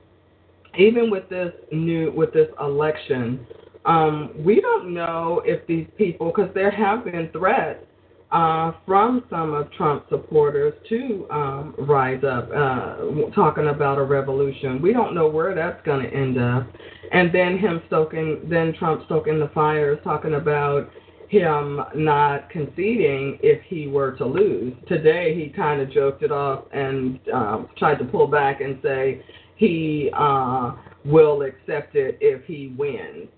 Even 0.77 1.09
with 1.09 1.27
this 1.29 1.51
new 1.71 2.11
with 2.11 2.31
this 2.33 2.47
election, 2.59 3.45
um, 3.85 4.31
we 4.37 4.61
don't 4.61 4.93
know 4.93 5.41
if 5.43 5.65
these 5.67 5.87
people, 5.97 6.31
because 6.33 6.53
there 6.53 6.71
have 6.71 7.03
been 7.03 7.29
threats 7.33 7.83
uh, 8.31 8.71
from 8.85 9.25
some 9.29 9.53
of 9.53 9.71
Trump's 9.73 10.07
supporters 10.09 10.73
to 10.87 11.27
um, 11.31 11.75
rise 11.79 12.23
up, 12.23 12.49
uh, 12.49 13.31
talking 13.35 13.67
about 13.67 13.97
a 13.97 14.03
revolution. 14.03 14.81
We 14.81 14.93
don't 14.93 15.13
know 15.13 15.27
where 15.27 15.53
that's 15.53 15.83
going 15.85 16.05
to 16.05 16.15
end 16.15 16.37
up. 16.37 16.67
And 17.11 17.33
then 17.35 17.57
him 17.57 17.81
stoking, 17.87 18.47
then 18.49 18.73
Trump 18.79 19.03
stoking 19.05 19.39
the 19.39 19.49
fires, 19.53 19.99
talking 20.03 20.35
about 20.35 20.89
him 21.31 21.79
not 21.95 22.49
conceding 22.49 23.39
if 23.41 23.61
he 23.63 23.87
were 23.87 24.11
to 24.17 24.25
lose. 24.25 24.73
Today 24.85 25.33
he 25.33 25.47
kind 25.47 25.81
of 25.81 25.89
joked 25.89 26.23
it 26.23 26.31
off 26.31 26.65
and 26.73 27.19
um, 27.33 27.69
tried 27.77 27.99
to 27.99 28.03
pull 28.03 28.27
back 28.27 28.59
and 28.59 28.77
say 28.83 29.23
he 29.55 30.11
uh, 30.13 30.73
will 31.05 31.43
accept 31.43 31.95
it 31.95 32.17
if 32.19 32.43
he 32.43 32.75
wins. 32.77 33.29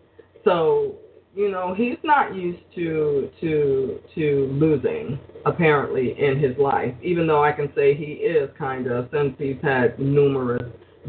So 0.43 0.95
you 1.35 1.51
know 1.51 1.75
he's 1.75 1.97
not 2.03 2.35
used 2.35 2.63
to 2.73 3.29
to 3.41 3.99
to 4.15 4.49
losing 4.51 5.19
apparently 5.45 6.15
in 6.19 6.39
his 6.39 6.57
life. 6.57 6.95
Even 7.03 7.27
though 7.27 7.43
I 7.43 7.51
can 7.51 7.71
say 7.75 7.93
he 7.93 8.13
is 8.13 8.49
kind 8.57 8.87
of 8.87 9.07
since 9.13 9.35
he's 9.37 9.61
had 9.61 9.99
numerous 9.99 10.63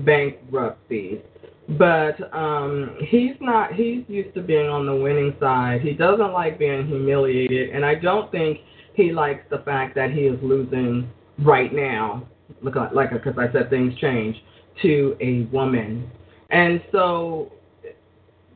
bankruptcies 0.05 1.21
but 1.67 2.15
um 2.35 2.97
he's 3.09 3.37
not 3.41 3.73
he's 3.73 4.05
used 4.09 4.35
to 4.35 4.43
being 4.43 4.69
on 4.69 4.87
the 4.87 4.95
winning 4.95 5.35
side. 5.41 5.81
He 5.81 5.93
doesn't 5.93 6.33
like 6.33 6.59
being 6.59 6.87
humiliated 6.87 7.71
and 7.71 7.85
i 7.85 7.95
don't 7.95 8.31
think 8.31 8.59
he 8.95 9.13
likes 9.13 9.45
the 9.51 9.59
fact 9.59 9.95
that 9.95 10.11
he 10.11 10.21
is 10.21 10.39
losing 10.43 11.11
right 11.39 11.73
now 11.73 12.27
look 12.63 12.75
like 12.93 13.11
because 13.11 13.35
i 13.39 13.51
said 13.53 13.71
things 13.71 13.95
change 13.99 14.37
to 14.83 15.17
a 15.21 15.43
woman. 15.53 16.11
And 16.51 16.83
so 16.93 17.53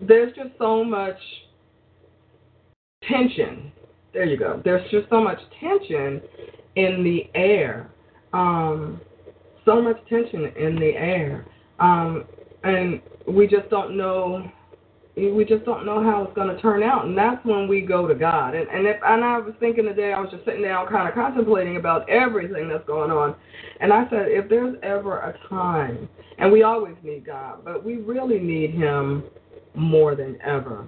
there's 0.00 0.34
just 0.34 0.50
so 0.58 0.84
much 0.84 1.18
tension. 3.08 3.72
There 4.12 4.24
you 4.24 4.36
go. 4.36 4.60
There's 4.64 4.88
just 4.90 5.08
so 5.10 5.22
much 5.22 5.38
tension 5.60 6.20
in 6.76 7.04
the 7.04 7.28
air. 7.38 7.90
Um 8.32 9.00
so 9.64 9.82
much 9.82 9.96
tension 10.08 10.46
in 10.56 10.76
the 10.76 10.92
air. 10.96 11.46
Um 11.78 12.24
and 12.64 13.00
we 13.26 13.46
just 13.46 13.68
don't 13.70 13.96
know 13.96 14.50
we 15.16 15.44
just 15.44 15.64
don't 15.64 15.84
know 15.84 16.02
how 16.02 16.22
it's 16.22 16.34
going 16.34 16.54
to 16.54 16.60
turn 16.62 16.82
out. 16.82 17.06
And 17.06 17.18
that's 17.18 17.44
when 17.44 17.66
we 17.66 17.80
go 17.80 18.06
to 18.06 18.14
god. 18.14 18.54
And 18.54 18.68
and 18.68 18.86
if 18.86 18.96
and 19.04 19.24
i 19.24 19.38
was 19.38 19.54
thinking 19.60 19.84
today 19.84 20.12
i 20.12 20.20
was 20.20 20.30
just 20.30 20.44
sitting 20.44 20.62
down 20.62 20.86
kind 20.88 21.08
of 21.08 21.14
contemplating 21.14 21.76
about 21.76 22.08
everything 22.08 22.68
that's 22.68 22.86
going 22.86 23.10
on. 23.10 23.34
And 23.80 23.92
i 23.92 24.08
said 24.10 24.26
if 24.28 24.48
there's 24.48 24.76
ever 24.82 25.18
a 25.18 25.38
time 25.48 26.08
and 26.38 26.52
we 26.52 26.62
always 26.62 26.94
need 27.02 27.26
god 27.26 27.64
but 27.64 27.84
we 27.84 27.96
really 27.96 28.38
need 28.38 28.74
him 28.74 29.24
more 29.74 30.14
than 30.14 30.38
ever. 30.44 30.86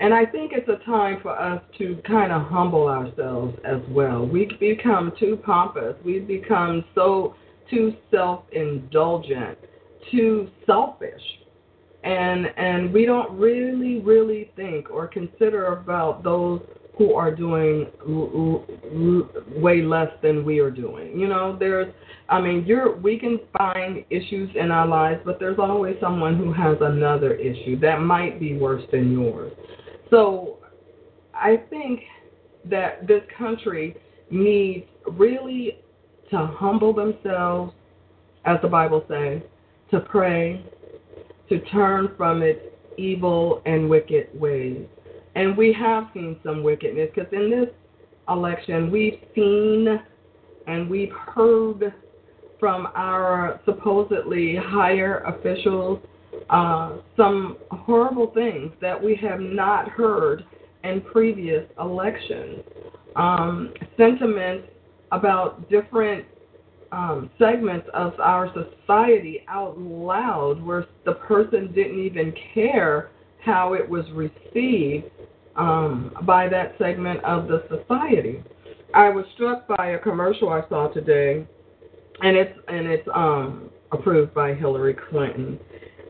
And 0.00 0.12
I 0.12 0.26
think 0.26 0.52
it's 0.52 0.68
a 0.68 0.84
time 0.84 1.20
for 1.22 1.38
us 1.38 1.62
to 1.78 1.96
kind 2.06 2.32
of 2.32 2.42
humble 2.48 2.88
ourselves 2.88 3.56
as 3.64 3.80
well. 3.88 4.26
We 4.26 4.50
become 4.58 5.12
too 5.18 5.38
pompous. 5.44 5.94
We 6.04 6.18
become 6.18 6.84
so 6.94 7.36
too 7.70 7.94
self-indulgent 8.10 9.56
too 10.10 10.48
selfish. 10.66 11.22
And 12.02 12.46
and 12.56 12.92
we 12.92 13.06
don't 13.06 13.38
really 13.38 14.00
really 14.00 14.50
think 14.56 14.90
or 14.90 15.06
consider 15.06 15.66
about 15.66 16.22
those 16.22 16.60
who 16.96 17.14
are 17.14 17.34
doing 17.34 17.86
l- 18.06 18.64
l- 18.94 19.60
way 19.60 19.82
less 19.82 20.10
than 20.22 20.44
we 20.44 20.58
are 20.60 20.70
doing. 20.70 21.18
You 21.18 21.28
know 21.28 21.56
there's 21.58 21.92
i 22.28 22.40
mean 22.40 22.64
you're 22.66 22.96
we 22.96 23.18
can 23.18 23.38
find 23.56 24.04
issues 24.10 24.50
in 24.54 24.70
our 24.70 24.86
lives 24.86 25.20
but 25.24 25.38
there's 25.38 25.58
always 25.58 25.96
someone 26.00 26.36
who 26.36 26.52
has 26.52 26.76
another 26.80 27.34
issue 27.34 27.78
that 27.80 28.00
might 28.00 28.38
be 28.38 28.56
worse 28.56 28.84
than 28.92 29.12
yours. 29.12 29.52
So 30.10 30.58
i 31.34 31.56
think 31.70 32.00
that 32.68 33.06
this 33.06 33.22
country 33.36 33.96
needs 34.30 34.86
really 35.12 35.78
to 36.30 36.46
humble 36.58 36.92
themselves 36.92 37.72
as 38.44 38.56
the 38.62 38.68
bible 38.68 39.04
says 39.08 39.42
to 39.94 40.00
pray, 40.00 40.60
to 41.48 41.60
turn 41.66 42.08
from 42.16 42.42
its 42.42 42.60
evil 42.98 43.62
and 43.64 43.88
wicked 43.88 44.28
ways. 44.34 44.84
And 45.36 45.56
we 45.56 45.72
have 45.72 46.08
seen 46.12 46.36
some 46.44 46.64
wickedness 46.64 47.10
because 47.14 47.32
in 47.32 47.48
this 47.48 47.68
election, 48.28 48.90
we've 48.90 49.20
seen 49.34 50.00
and 50.66 50.90
we've 50.90 51.12
heard 51.12 51.94
from 52.58 52.88
our 52.94 53.60
supposedly 53.64 54.56
higher 54.56 55.18
officials 55.20 56.00
uh, 56.50 56.96
some 57.16 57.58
horrible 57.70 58.32
things 58.34 58.72
that 58.80 59.00
we 59.00 59.14
have 59.16 59.38
not 59.38 59.88
heard 59.88 60.44
in 60.82 61.00
previous 61.00 61.64
elections. 61.78 62.64
Um, 63.14 63.72
sentiments 63.96 64.68
about 65.12 65.70
different 65.70 66.24
um, 66.94 67.28
segments 67.38 67.88
of 67.92 68.18
our 68.20 68.52
society 68.54 69.44
out 69.48 69.78
loud 69.78 70.62
where 70.62 70.86
the 71.04 71.14
person 71.14 71.72
didn't 71.72 71.98
even 71.98 72.32
care 72.54 73.10
how 73.44 73.74
it 73.74 73.88
was 73.88 74.04
received 74.12 75.06
um, 75.56 76.16
by 76.22 76.48
that 76.48 76.76
segment 76.78 77.22
of 77.24 77.48
the 77.48 77.64
society. 77.68 78.42
I 78.94 79.08
was 79.08 79.24
struck 79.34 79.66
by 79.66 79.90
a 79.90 79.98
commercial 79.98 80.50
I 80.50 80.62
saw 80.68 80.88
today, 80.88 81.44
and 82.22 82.36
it's 82.36 82.56
and 82.68 82.86
it's 82.86 83.08
um, 83.12 83.70
approved 83.90 84.32
by 84.32 84.54
Hillary 84.54 84.96
Clinton, 85.10 85.58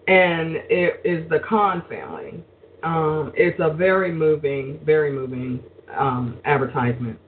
and 0.07 0.57
it 0.69 1.01
is 1.03 1.29
the 1.31 1.41
Khan 1.49 1.83
family. 1.89 2.45
Um, 2.83 3.33
it's 3.35 3.59
a 3.59 3.73
very 3.73 4.13
moving, 4.13 4.79
very 4.85 5.11
moving 5.11 5.61
um, 5.97 6.39
advertisement, 6.45 7.19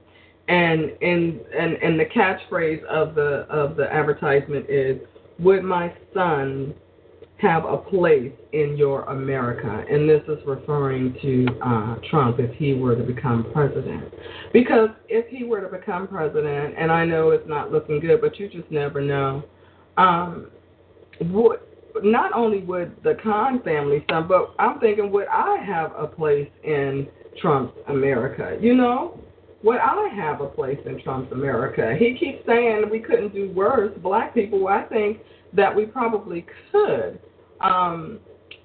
and 0.48 0.92
in 1.00 1.40
and 1.56 1.74
and 1.74 1.98
the 1.98 2.04
catchphrase 2.04 2.82
of 2.84 3.14
the 3.14 3.46
of 3.50 3.76
the 3.76 3.92
advertisement 3.92 4.66
is, 4.68 5.00
"Would 5.40 5.64
my 5.64 5.92
son 6.14 6.74
have 7.38 7.64
a 7.64 7.76
place 7.76 8.32
in 8.52 8.76
your 8.76 9.02
America?" 9.04 9.84
And 9.90 10.08
this 10.08 10.22
is 10.28 10.38
referring 10.46 11.16
to 11.22 11.46
uh, 11.62 11.96
Trump 12.10 12.38
if 12.38 12.54
he 12.56 12.74
were 12.74 12.94
to 12.94 13.02
become 13.02 13.50
president, 13.52 14.12
because 14.52 14.90
if 15.08 15.26
he 15.28 15.44
were 15.44 15.60
to 15.60 15.68
become 15.68 16.06
president, 16.06 16.74
and 16.78 16.92
I 16.92 17.04
know 17.04 17.30
it's 17.30 17.48
not 17.48 17.72
looking 17.72 17.98
good, 18.00 18.20
but 18.20 18.38
you 18.38 18.48
just 18.48 18.70
never 18.70 19.00
know. 19.00 19.42
Um, 19.96 20.48
would 21.20 21.60
not 22.02 22.32
only 22.34 22.62
would 22.62 22.94
the 23.02 23.16
Khan 23.22 23.62
family 23.62 24.04
son, 24.08 24.28
but 24.28 24.54
I'm 24.58 24.78
thinking 24.80 25.10
would 25.10 25.28
I 25.28 25.56
have 25.66 25.92
a 25.96 26.06
place 26.06 26.50
in 26.62 27.08
Trump's 27.40 27.76
America? 27.88 28.56
You 28.60 28.74
know, 28.74 29.18
would 29.62 29.78
I 29.78 30.08
have 30.14 30.40
a 30.40 30.46
place 30.46 30.78
in 30.84 31.00
Trump's 31.02 31.32
America? 31.32 31.94
He 31.98 32.16
keeps 32.18 32.44
saying 32.46 32.84
we 32.90 33.00
couldn't 33.00 33.34
do 33.34 33.50
worse, 33.52 33.92
black 34.02 34.34
people. 34.34 34.60
Well, 34.60 34.74
I 34.74 34.84
think 34.84 35.18
that 35.54 35.74
we 35.74 35.86
probably 35.86 36.46
could. 36.70 37.18
Um, 37.60 38.20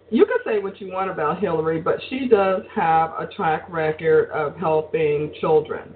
you 0.10 0.26
can 0.26 0.38
say 0.46 0.60
what 0.60 0.82
you 0.82 0.92
want 0.92 1.10
about 1.10 1.40
Hillary, 1.40 1.82
but 1.82 1.96
she 2.10 2.28
does 2.28 2.64
have 2.76 3.12
a 3.12 3.28
track 3.36 3.66
record 3.70 4.30
of 4.32 4.58
helping 4.58 5.34
children, 5.40 5.96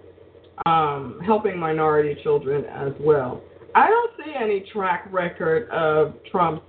um, 0.65 1.19
helping 1.25 1.59
minority 1.59 2.17
children 2.23 2.63
as 2.65 2.93
well. 3.01 3.41
I 3.75 3.89
don't 3.89 4.11
see 4.17 4.31
any 4.41 4.65
track 4.71 5.09
record 5.11 5.69
of 5.69 6.13
Trump's 6.31 6.63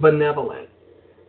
benevolence. 0.00 0.66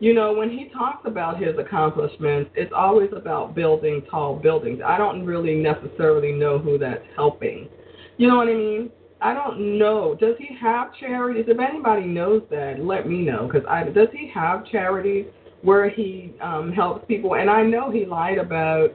You 0.00 0.14
know, 0.14 0.32
when 0.32 0.48
he 0.50 0.68
talks 0.68 1.02
about 1.06 1.42
his 1.42 1.58
accomplishments, 1.58 2.50
it's 2.54 2.72
always 2.74 3.10
about 3.12 3.56
building 3.56 4.02
tall 4.08 4.36
buildings. 4.36 4.80
I 4.84 4.96
don't 4.96 5.24
really 5.26 5.56
necessarily 5.56 6.32
know 6.32 6.58
who 6.58 6.78
that's 6.78 7.04
helping. 7.16 7.68
You 8.16 8.28
know 8.28 8.36
what 8.36 8.48
I 8.48 8.54
mean? 8.54 8.90
I 9.20 9.34
don't 9.34 9.78
know. 9.78 10.16
Does 10.20 10.36
he 10.38 10.56
have 10.60 10.94
charities? 10.94 11.46
If 11.48 11.58
anybody 11.58 12.06
knows 12.06 12.42
that, 12.50 12.78
let 12.78 13.08
me 13.08 13.22
know. 13.22 13.48
Because 13.48 13.66
I 13.68 13.84
does 13.84 14.08
he 14.12 14.30
have 14.32 14.64
charities 14.66 15.26
where 15.62 15.90
he 15.90 16.34
um, 16.40 16.72
helps 16.72 17.04
people? 17.08 17.34
And 17.34 17.50
I 17.50 17.64
know 17.64 17.90
he 17.90 18.04
lied 18.04 18.38
about 18.38 18.90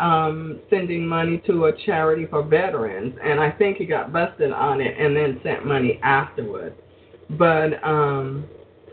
um, 0.00 0.60
sending 0.68 1.06
money 1.06 1.40
to 1.46 1.66
a 1.66 1.72
charity 1.84 2.26
for 2.28 2.42
veterans, 2.42 3.14
and 3.22 3.38
I 3.38 3.52
think 3.52 3.76
he 3.76 3.86
got 3.86 4.12
busted 4.12 4.50
on 4.50 4.80
it 4.80 4.98
and 4.98 5.14
then 5.14 5.40
sent 5.44 5.64
money 5.64 6.00
afterwards. 6.02 6.74
But 7.38 7.84
um, 7.84 8.48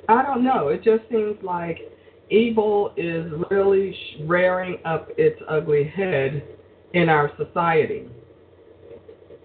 I 0.08 0.22
don't 0.24 0.44
know. 0.44 0.70
It 0.70 0.84
just 0.84 1.04
seems 1.10 1.36
like 1.44 1.80
evil 2.30 2.94
is 2.98 3.32
really 3.50 3.96
rearing 4.22 4.78
up 4.86 5.10
its 5.18 5.40
ugly 5.48 5.86
head 5.86 6.44
in 6.94 7.10
our 7.10 7.32
society. 7.38 8.08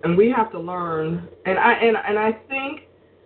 And 0.04 0.16
we 0.16 0.32
have 0.36 0.50
to 0.52 0.58
learn 0.58 1.28
and 1.46 1.58
I 1.58 1.72
and, 1.74 1.96
and 1.96 2.18
I 2.18 2.32
think 2.48 2.82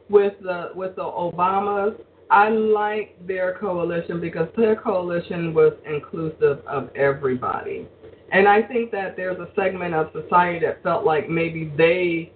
with 0.08 0.34
the 0.42 0.70
with 0.74 0.96
the 0.96 1.02
Obamas, 1.02 1.98
I 2.30 2.48
like 2.48 3.16
their 3.26 3.56
coalition 3.58 4.20
because 4.20 4.48
their 4.56 4.76
coalition 4.76 5.54
was 5.54 5.72
inclusive 5.86 6.64
of 6.66 6.90
everybody. 6.94 7.86
And 8.32 8.48
I 8.48 8.62
think 8.62 8.90
that 8.90 9.16
there's 9.16 9.38
a 9.38 9.48
segment 9.54 9.94
of 9.94 10.10
society 10.12 10.66
that 10.66 10.82
felt 10.82 11.04
like 11.04 11.28
maybe 11.30 11.72
they 11.76 12.32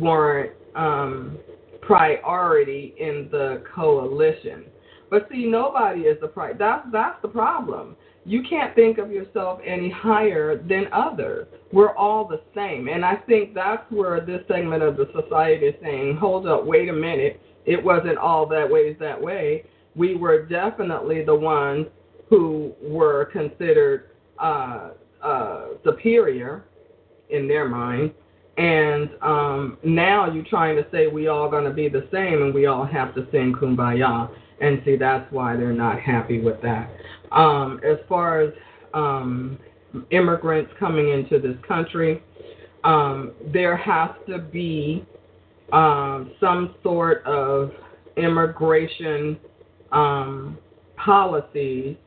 weren't 0.00 0.52
um 0.74 1.38
priority 1.92 2.94
in 2.98 3.28
the 3.30 3.62
coalition. 3.74 4.64
But 5.10 5.28
see, 5.30 5.44
nobody 5.44 6.02
is 6.02 6.18
the 6.22 6.28
pri- 6.28 6.54
that's 6.54 6.86
that's 6.90 7.20
the 7.20 7.28
problem. 7.28 7.96
You 8.24 8.42
can't 8.48 8.74
think 8.74 8.96
of 8.96 9.10
yourself 9.10 9.60
any 9.66 9.90
higher 9.90 10.56
than 10.56 10.86
others. 10.90 11.48
We're 11.70 11.94
all 11.94 12.26
the 12.26 12.40
same, 12.54 12.88
and 12.88 13.04
I 13.04 13.16
think 13.16 13.52
that's 13.52 13.84
where 13.90 14.24
this 14.24 14.40
segment 14.48 14.82
of 14.82 14.96
the 14.96 15.10
society 15.12 15.66
is 15.66 15.74
saying, 15.82 16.16
"Hold 16.16 16.46
up, 16.46 16.64
wait 16.64 16.88
a 16.88 16.94
minute. 16.94 17.40
It 17.66 17.82
wasn't 17.82 18.16
all 18.16 18.46
that 18.46 18.70
ways 18.70 18.96
that 18.98 19.20
way. 19.20 19.64
We 19.94 20.16
were 20.16 20.46
definitely 20.46 21.22
the 21.24 21.34
ones 21.34 21.86
who 22.30 22.72
were 22.80 23.26
considered 23.26 24.12
uh, 24.38 24.92
uh, 25.22 25.64
superior 25.84 26.64
in 27.28 27.46
their 27.46 27.68
mind, 27.68 28.12
and 28.58 29.10
um, 29.22 29.78
now 29.82 30.30
you're 30.30 30.44
trying 30.44 30.76
to 30.76 30.86
say 30.90 31.06
we 31.06 31.28
all 31.28 31.50
going 31.50 31.64
to 31.64 31.72
be 31.72 31.88
the 31.88 32.06
same 32.12 32.42
and 32.42 32.54
we 32.54 32.66
all 32.66 32.84
have 32.84 33.14
to 33.14 33.26
sing 33.32 33.54
kumbaya. 33.58 34.30
And 34.60 34.80
see, 34.84 34.96
that's 34.96 35.30
why 35.32 35.56
they're 35.56 35.72
not 35.72 35.98
happy 36.00 36.40
with 36.40 36.60
that. 36.62 36.90
Um, 37.32 37.80
as 37.84 37.98
far 38.08 38.42
as 38.42 38.52
um, 38.94 39.58
immigrants 40.10 40.70
coming 40.78 41.08
into 41.08 41.40
this 41.40 41.56
country, 41.66 42.22
um, 42.84 43.32
there 43.52 43.76
has 43.76 44.10
to 44.28 44.38
be 44.38 45.04
um, 45.72 46.32
some 46.38 46.74
sort 46.82 47.24
of 47.24 47.72
immigration 48.16 49.38
um, 49.90 50.58
policy. 50.96 51.98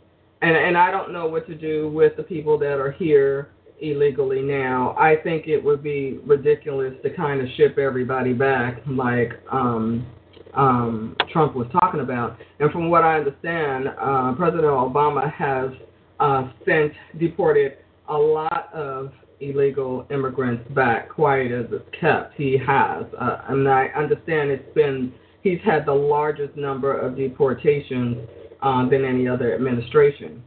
And, 0.41 0.55
and 0.55 0.77
I 0.77 0.91
don't 0.91 1.11
know 1.11 1.27
what 1.27 1.47
to 1.47 1.55
do 1.55 1.89
with 1.89 2.15
the 2.15 2.23
people 2.23 2.57
that 2.59 2.79
are 2.79 2.91
here 2.91 3.49
illegally 3.81 4.41
now. 4.41 4.95
I 4.97 5.15
think 5.23 5.47
it 5.47 5.63
would 5.63 5.83
be 5.83 6.19
ridiculous 6.25 6.93
to 7.03 7.09
kind 7.09 7.41
of 7.41 7.47
ship 7.57 7.77
everybody 7.77 8.33
back 8.33 8.81
like 8.87 9.33
um, 9.51 10.07
um, 10.53 11.15
Trump 11.31 11.55
was 11.55 11.67
talking 11.71 11.99
about. 11.99 12.37
And 12.59 12.71
from 12.71 12.89
what 12.89 13.03
I 13.03 13.17
understand, 13.17 13.89
uh, 13.99 14.33
President 14.33 14.67
Obama 14.67 15.31
has 15.33 15.71
uh, 16.19 16.49
sent, 16.65 16.93
deported 17.19 17.77
a 18.07 18.17
lot 18.17 18.73
of 18.73 19.11
illegal 19.41 20.07
immigrants 20.11 20.63
back, 20.73 21.09
quiet 21.09 21.51
as 21.51 21.65
it's 21.71 21.83
kept. 21.99 22.35
He 22.35 22.57
has. 22.65 23.05
Uh, 23.19 23.41
and 23.49 23.67
I 23.67 23.87
understand 23.87 24.51
it's 24.51 24.73
been, 24.73 25.13
he's 25.41 25.59
had 25.65 25.85
the 25.85 25.93
largest 25.93 26.55
number 26.55 26.97
of 26.97 27.17
deportations 27.17 28.17
uh, 28.61 28.87
than 28.89 29.03
any 29.03 29.27
other 29.27 29.53
administration. 29.53 30.41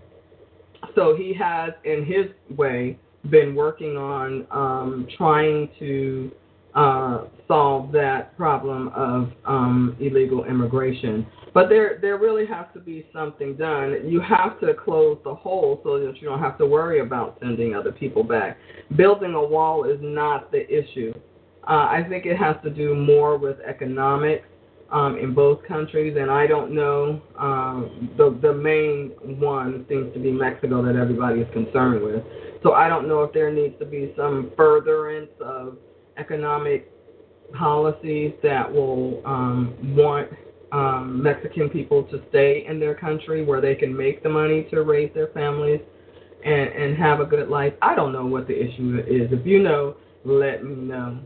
So 0.94 1.14
he 1.16 1.34
has, 1.34 1.72
in 1.84 2.04
his 2.06 2.56
way, 2.56 2.98
been 3.30 3.54
working 3.54 3.96
on 3.96 4.46
um, 4.50 5.06
trying 5.16 5.68
to 5.78 6.30
uh, 6.74 7.24
solve 7.46 7.90
that 7.92 8.36
problem 8.36 8.88
of 8.88 9.30
um, 9.44 9.96
illegal 10.00 10.44
immigration. 10.44 11.26
But 11.54 11.68
there, 11.68 11.98
there 12.00 12.18
really 12.18 12.46
has 12.46 12.66
to 12.74 12.80
be 12.80 13.06
something 13.12 13.56
done. 13.56 14.02
You 14.06 14.20
have 14.20 14.60
to 14.60 14.74
close 14.74 15.18
the 15.24 15.34
hole 15.34 15.80
so 15.82 15.98
that 15.98 16.20
you 16.20 16.28
don't 16.28 16.40
have 16.40 16.58
to 16.58 16.66
worry 16.66 17.00
about 17.00 17.38
sending 17.40 17.74
other 17.74 17.90
people 17.90 18.22
back. 18.22 18.58
Building 18.96 19.34
a 19.34 19.42
wall 19.42 19.84
is 19.84 19.98
not 20.00 20.52
the 20.52 20.68
issue. 20.68 21.12
Uh, 21.66 21.86
I 21.88 22.04
think 22.08 22.26
it 22.26 22.36
has 22.36 22.56
to 22.64 22.70
do 22.70 22.94
more 22.94 23.38
with 23.38 23.56
economics 23.60 24.46
um, 24.90 25.18
in 25.18 25.34
both 25.34 25.62
countries, 25.66 26.16
and 26.18 26.30
I 26.30 26.46
don't 26.46 26.72
know. 26.74 27.20
Um, 27.38 28.10
the 28.16 28.38
the 28.40 28.54
main 28.54 29.10
one 29.38 29.84
seems 29.88 30.12
to 30.14 30.20
be 30.20 30.30
Mexico 30.32 30.82
that 30.82 30.96
everybody 30.96 31.40
is 31.40 31.52
concerned 31.52 32.02
with. 32.02 32.22
So 32.62 32.72
I 32.72 32.88
don't 32.88 33.06
know 33.08 33.22
if 33.22 33.32
there 33.32 33.52
needs 33.52 33.78
to 33.78 33.84
be 33.84 34.12
some 34.16 34.52
furtherance 34.56 35.30
of 35.40 35.78
economic 36.16 36.90
policies 37.56 38.32
that 38.42 38.70
will 38.70 39.22
um, 39.24 39.96
want 39.96 40.28
um, 40.72 41.22
Mexican 41.22 41.70
people 41.70 42.02
to 42.04 42.22
stay 42.28 42.66
in 42.68 42.78
their 42.78 42.94
country 42.94 43.44
where 43.44 43.60
they 43.60 43.74
can 43.74 43.96
make 43.96 44.22
the 44.22 44.28
money 44.28 44.66
to 44.70 44.82
raise 44.82 45.12
their 45.14 45.28
families 45.28 45.80
and, 46.44 46.68
and 46.68 46.98
have 46.98 47.20
a 47.20 47.24
good 47.24 47.48
life. 47.48 47.72
I 47.80 47.94
don't 47.94 48.12
know 48.12 48.26
what 48.26 48.46
the 48.46 48.54
issue 48.54 49.02
is. 49.06 49.32
If 49.32 49.46
you 49.46 49.62
know, 49.62 49.96
let 50.24 50.64
me 50.64 50.74
know. 50.74 51.20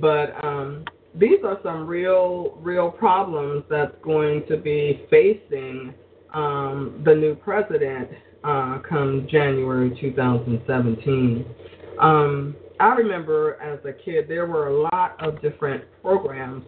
But 0.00 0.32
um, 0.44 0.84
these 1.14 1.38
are 1.44 1.58
some 1.62 1.86
real, 1.86 2.56
real 2.60 2.90
problems 2.90 3.64
that's 3.68 3.94
going 4.02 4.44
to 4.48 4.56
be 4.56 5.06
facing 5.10 5.94
um, 6.32 7.02
the 7.04 7.14
new 7.14 7.34
president 7.34 8.10
uh, 8.44 8.78
come 8.88 9.26
January 9.30 9.96
2017. 10.00 11.46
Um, 12.00 12.56
I 12.80 12.94
remember 12.94 13.60
as 13.62 13.78
a 13.84 13.92
kid, 13.92 14.26
there 14.28 14.46
were 14.46 14.68
a 14.68 14.82
lot 14.82 15.16
of 15.20 15.40
different 15.40 15.84
programs 16.02 16.64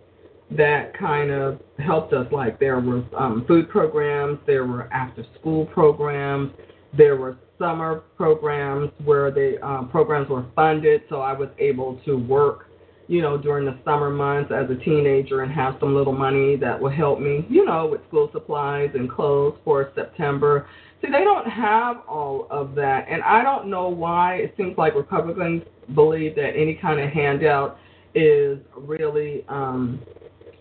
that 0.51 0.97
kind 0.97 1.31
of 1.31 1.61
helped 1.79 2.13
us. 2.13 2.27
Like 2.33 2.59
there 2.61 2.81
were 2.81 3.05
um, 3.19 3.45
food 3.47 3.69
programs, 3.69 4.39
there 4.47 4.65
were 4.65 4.93
after 4.93 5.25
school 5.39 5.67
programs, 5.67 6.53
there 6.97 7.17
were 7.17 7.37
summer 7.59 8.05
programs 8.17 8.91
where 9.05 9.31
the 9.31 9.59
um, 9.67 9.89
programs 9.89 10.29
were 10.29 10.47
funded, 10.55 11.03
so 11.09 11.21
I 11.21 11.33
was 11.33 11.49
able 11.59 12.01
to 12.07 12.17
work, 12.17 12.69
you 13.09 13.23
know, 13.23 13.37
during 13.37 13.65
the 13.65 13.79
summer 13.85 14.11
months 14.11 14.53
as 14.53 14.71
a 14.71 14.77
teenager 14.85 15.43
and 15.43 15.53
have 15.53 15.75
some 15.81 15.95
little 15.95 16.13
money 16.13 16.57
that 16.57 16.81
would 16.81 16.95
help 16.95 17.19
me, 17.21 17.47
you 17.49 17.65
know, 17.65 17.87
with 17.87 18.01
school 18.09 18.31
supplies 18.33 18.91
and 18.95 19.11
clothes 19.11 19.59
for 19.65 19.91
September. 19.95 20.69
See, 21.01 21.09
they 21.11 21.25
don't 21.25 21.47
have 21.47 21.99
all 22.09 22.47
of 22.51 22.75
that, 22.77 23.07
and 23.09 23.23
I 23.23 23.43
don't 23.43 23.69
know 23.69 23.89
why. 23.89 24.37
It 24.37 24.55
seems 24.57 24.79
like 24.79 24.95
Republicans 24.95 25.63
believe 25.95 26.35
that 26.37 26.53
any 26.57 26.75
kind 26.75 27.01
of 27.01 27.11
handout 27.11 27.79
is 28.15 28.59
really 28.75 29.45
um, 29.49 30.01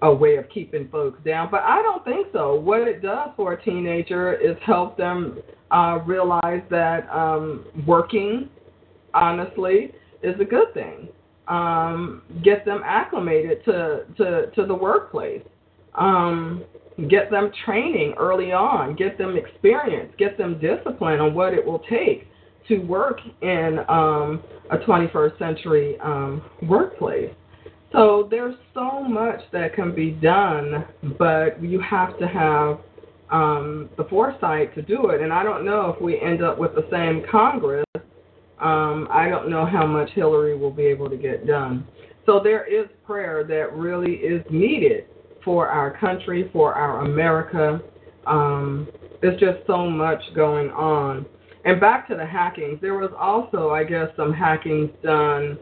a 0.02 0.14
way 0.14 0.36
of 0.36 0.50
keeping 0.50 0.90
folks 0.90 1.20
down, 1.24 1.50
but 1.50 1.62
I 1.62 1.82
don't 1.82 2.04
think 2.04 2.28
so. 2.34 2.56
What 2.56 2.82
it 2.82 3.02
does 3.02 3.30
for 3.36 3.54
a 3.54 3.64
teenager 3.64 4.34
is 4.34 4.58
help 4.66 4.98
them 4.98 5.40
uh, 5.72 6.00
realize 6.06 6.62
that 6.70 7.10
um, 7.10 7.66
working, 7.88 8.50
honestly, 9.14 9.94
is 10.22 10.36
a 10.40 10.46
good 10.46 10.74
thing. 10.74 11.08
Um, 11.48 12.24
get 12.44 12.66
them 12.66 12.82
acclimated 12.84 13.64
to, 13.66 14.06
to, 14.18 14.52
to 14.52 14.66
the 14.66 14.76
workplace. 14.76 15.44
Um, 15.94 16.64
get 17.10 17.30
them 17.30 17.52
training 17.66 18.14
early 18.18 18.52
on. 18.52 18.96
Get 18.96 19.18
them 19.18 19.38
experience. 19.38 20.14
Get 20.18 20.38
them 20.38 20.60
discipline 20.60 21.20
on 21.20 21.34
what 21.34 21.54
it 21.54 21.66
will 21.66 21.82
take 21.90 22.28
to 22.68 22.80
work 22.80 23.20
in 23.42 23.80
um, 23.90 24.42
a 24.72 24.78
21st 24.78 25.38
century 25.38 26.00
um, 26.00 26.42
workplace. 26.64 27.32
So 27.92 28.28
there's 28.30 28.56
so 28.74 29.04
much 29.04 29.40
that 29.54 29.74
can 29.76 29.94
be 29.94 30.12
done, 30.12 30.86
but 31.18 31.62
you 31.64 31.80
have 31.80 32.18
to 32.20 32.28
have 32.28 32.80
um, 33.32 33.90
the 33.98 34.06
foresight 34.06 34.74
to 34.76 34.82
do 34.82 35.10
it. 35.10 35.22
And 35.22 35.32
I 35.32 35.44
don't 35.44 35.66
know 35.66 35.94
if 35.96 36.02
we 36.02 36.20
end 36.20 36.44
up 36.44 36.58
with 36.58 36.76
the 36.76 36.88
same 36.92 37.24
Congress. 37.30 37.86
Um, 38.60 39.08
I 39.12 39.30
don't 39.30 39.50
know 39.50 39.66
how 39.66 39.86
much 39.86 40.10
Hillary 40.12 40.58
will 40.58 40.72
be 40.72 40.84
able 40.84 41.10
to 41.10 41.18
get 41.18 41.46
done. 41.46 41.88
So 42.26 42.40
there 42.44 42.66
is 42.66 42.88
prayer 43.06 43.44
that 43.44 43.74
really 43.78 44.14
is 44.14 44.44
needed 44.50 45.06
for 45.46 45.70
our 45.70 45.98
country, 45.98 46.50
for 46.52 46.74
our 46.74 47.06
America. 47.06 47.80
Um, 48.28 48.88
there's 49.22 49.40
just 49.40 49.60
so 49.68 49.90
much 49.90 50.22
going 50.36 50.72
on. 50.72 51.26
And 51.64 51.80
back 51.80 52.08
to 52.10 52.16
the 52.16 52.26
hackings, 52.26 52.80
there 52.82 52.96
was 52.96 53.12
also, 53.18 53.70
I 53.70 53.84
guess, 53.84 54.10
some 54.18 54.34
hackings 54.34 54.90
done 55.02 55.58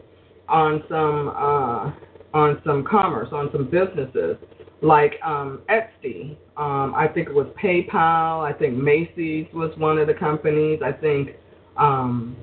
on 0.48 0.82
some 0.88 1.28
uh, 1.28 1.92
on 2.36 2.60
some 2.66 2.84
commerce, 2.84 3.28
on 3.32 3.48
some 3.52 3.70
businesses 3.70 4.36
like 4.82 5.14
um, 5.24 5.62
Etsy. 5.70 6.36
Um, 6.56 6.94
I 6.94 7.08
think 7.12 7.28
it 7.28 7.34
was 7.34 7.46
PayPal. 7.62 8.44
I 8.44 8.52
think 8.52 8.76
Macy's 8.76 9.46
was 9.54 9.72
one 9.78 9.98
of 9.98 10.06
the 10.06 10.14
companies. 10.14 10.80
I 10.84 10.92
think 10.92 11.30
um, 11.76 12.36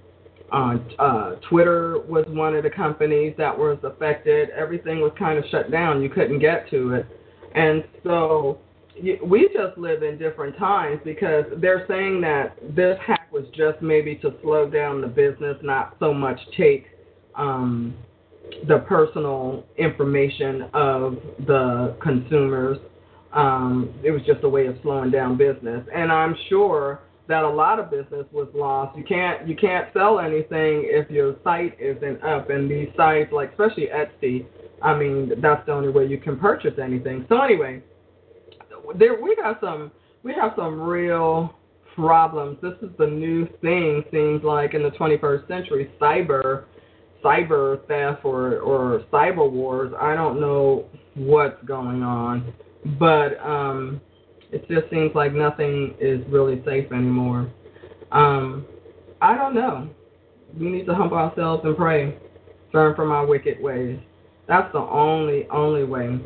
uh, 0.52 0.78
uh, 0.98 1.36
Twitter 1.50 2.00
was 2.00 2.26
one 2.30 2.56
of 2.56 2.64
the 2.64 2.70
companies 2.70 3.36
that 3.38 3.56
was 3.58 3.78
affected. 3.84 4.50
Everything 4.50 5.02
was 5.02 5.12
kind 5.18 5.38
of 5.38 5.46
shut 5.52 5.72
down. 5.72 6.02
You 6.02 6.10
couldn't 6.10 6.40
get 6.40 6.70
to 6.72 6.96
it. 6.96 7.06
And 7.56 7.84
so 8.04 8.60
we 9.24 9.50
just 9.54 9.78
live 9.78 10.04
in 10.04 10.18
different 10.18 10.58
times 10.58 11.00
because 11.04 11.46
they're 11.58 11.86
saying 11.88 12.22
that 12.22 12.56
this 12.76 12.98
hack 13.06 13.32
was 13.32 13.46
just 13.56 13.82
maybe 13.82 14.16
to 14.18 14.34
slow 14.42 14.70
down 14.70 15.02
the 15.02 15.08
business, 15.08 15.58
not 15.62 15.96
so 16.00 16.14
much 16.14 16.40
take 16.58 16.86
um, 17.36 17.96
the 18.68 18.80
personal 18.80 19.66
information 19.78 20.64
of 20.74 21.18
the 21.48 21.96
consumers. 22.02 22.78
Um, 23.34 23.94
it 24.04 24.12
was 24.12 24.22
just 24.26 24.44
a 24.44 24.50
way 24.50 24.68
of 24.68 24.76
slowing 24.84 25.10
down 25.10 25.38
business, 25.38 25.86
and 25.94 26.12
I'm 26.12 26.36
sure 26.50 27.00
that 27.28 27.44
a 27.44 27.50
lot 27.50 27.80
of 27.80 27.90
business 27.90 28.26
was 28.34 28.50
lost. 28.54 28.98
You 28.98 29.06
can't 29.06 29.48
you 29.48 29.56
can't 29.56 29.88
sell 29.94 30.20
anything 30.20 30.84
if 30.86 31.10
your 31.10 31.38
site 31.44 31.78
isn't 31.80 32.22
up, 32.24 32.50
and 32.50 32.70
these 32.70 32.90
sites, 32.98 33.32
like 33.32 33.52
especially 33.52 33.88
Etsy, 33.88 34.46
I 34.82 34.98
mean 34.98 35.34
that's 35.42 35.66
the 35.66 35.74
only 35.74 35.90
way 35.90 36.08
you 36.08 36.18
can 36.18 36.38
purchase 36.38 36.78
anything. 36.82 37.26
So 37.30 37.42
anyway, 37.42 37.82
there 38.98 39.22
we 39.22 39.36
got 39.36 39.60
some 39.62 39.92
we 40.24 40.34
have 40.34 40.54
some 40.56 40.82
real 40.82 41.56
problems. 41.96 42.58
This 42.62 42.74
is 42.82 42.90
the 42.98 43.08
new 43.08 43.48
thing 43.62 44.04
seems 44.12 44.44
like 44.44 44.74
in 44.74 44.84
the 44.84 44.92
21st 44.92 45.48
century, 45.48 45.92
cyber 46.00 46.66
cyber 47.24 47.86
theft 47.88 48.26
or 48.26 48.60
or 48.60 49.04
cyber 49.12 49.50
wars. 49.50 49.94
I 50.00 50.16
don't 50.16 50.40
know 50.40 50.86
what's 51.16 51.62
going 51.66 52.04
on, 52.04 52.54
but 53.00 53.40
um, 53.46 54.02
it 54.52 54.68
just 54.68 54.90
seems 54.90 55.12
like 55.16 55.34
nothing 55.34 55.96
is 56.00 56.22
really 56.30 56.62
safe 56.66 56.92
anymore. 56.92 57.52
Um, 58.12 58.66
I 59.22 59.36
don't 59.36 59.54
know. 59.54 59.90
We 60.58 60.70
need 60.70 60.86
to 60.88 60.96
humble 60.96 61.18
ourselves 61.18 61.64
and 61.64 61.78
pray, 61.78 62.18
turn 62.72 62.96
from 62.96 63.12
our 63.12 63.26
wicked 63.26 63.62
ways. 63.62 64.00
That's 64.48 64.72
the 64.74 64.80
only 64.80 65.48
only 65.50 65.84
way 65.84 66.20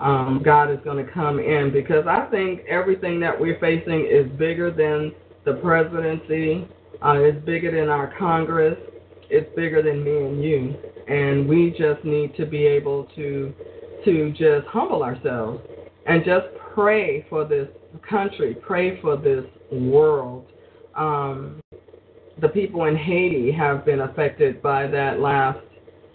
um, 0.00 0.42
God 0.44 0.70
is 0.70 0.78
going 0.84 1.04
to 1.04 1.12
come 1.12 1.38
in 1.38 1.72
because 1.72 2.06
I 2.06 2.26
think 2.30 2.62
everything 2.68 3.20
that 3.20 3.38
we're 3.38 3.58
facing 3.60 4.06
is 4.10 4.26
bigger 4.38 4.70
than 4.70 5.12
the 5.44 5.60
presidency. 5.60 6.68
Uh, 7.02 7.14
it's 7.18 7.44
bigger 7.44 7.70
than 7.70 7.88
our 7.88 8.12
Congress 8.18 8.76
it's 9.30 9.48
bigger 9.54 9.80
than 9.80 10.02
me 10.02 10.16
and 10.16 10.42
you, 10.42 10.74
and 11.08 11.48
we 11.48 11.70
just 11.70 12.04
need 12.04 12.36
to 12.36 12.44
be 12.44 12.66
able 12.66 13.04
to 13.16 13.54
to 14.04 14.30
just 14.32 14.66
humble 14.66 15.02
ourselves 15.02 15.62
and 16.06 16.24
just 16.24 16.46
pray 16.74 17.24
for 17.28 17.44
this 17.44 17.68
country, 18.08 18.56
pray 18.66 19.00
for 19.00 19.16
this 19.16 19.44
world. 19.70 20.46
Um, 20.96 21.60
the 22.40 22.48
people 22.48 22.86
in 22.86 22.96
Haiti 22.96 23.52
have 23.52 23.84
been 23.84 24.00
affected 24.00 24.62
by 24.62 24.86
that 24.86 25.20
last 25.20 25.58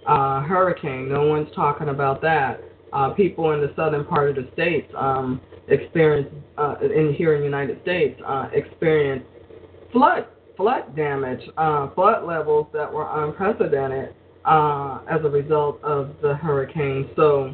uh, 0.07 0.41
hurricane. 0.41 1.09
No 1.09 1.23
one's 1.23 1.49
talking 1.55 1.89
about 1.89 2.21
that. 2.21 2.61
Uh, 2.93 3.09
people 3.09 3.51
in 3.51 3.61
the 3.61 3.73
southern 3.75 4.05
part 4.05 4.29
of 4.29 4.35
the 4.35 4.49
states 4.53 4.91
um, 4.97 5.41
experience, 5.67 6.29
uh, 6.57 6.75
in 6.81 7.13
here 7.13 7.33
in 7.35 7.41
the 7.41 7.45
United 7.45 7.81
States, 7.81 8.19
uh, 8.25 8.47
experience 8.53 9.23
flood 9.91 10.25
flood 10.55 10.95
damage, 10.95 11.41
uh, 11.57 11.89
flood 11.93 12.25
levels 12.25 12.67
that 12.71 12.91
were 12.91 13.07
unprecedented 13.25 14.15
uh, 14.45 14.99
as 15.09 15.19
a 15.25 15.29
result 15.29 15.83
of 15.83 16.15
the 16.21 16.33
hurricane. 16.35 17.09
So 17.15 17.53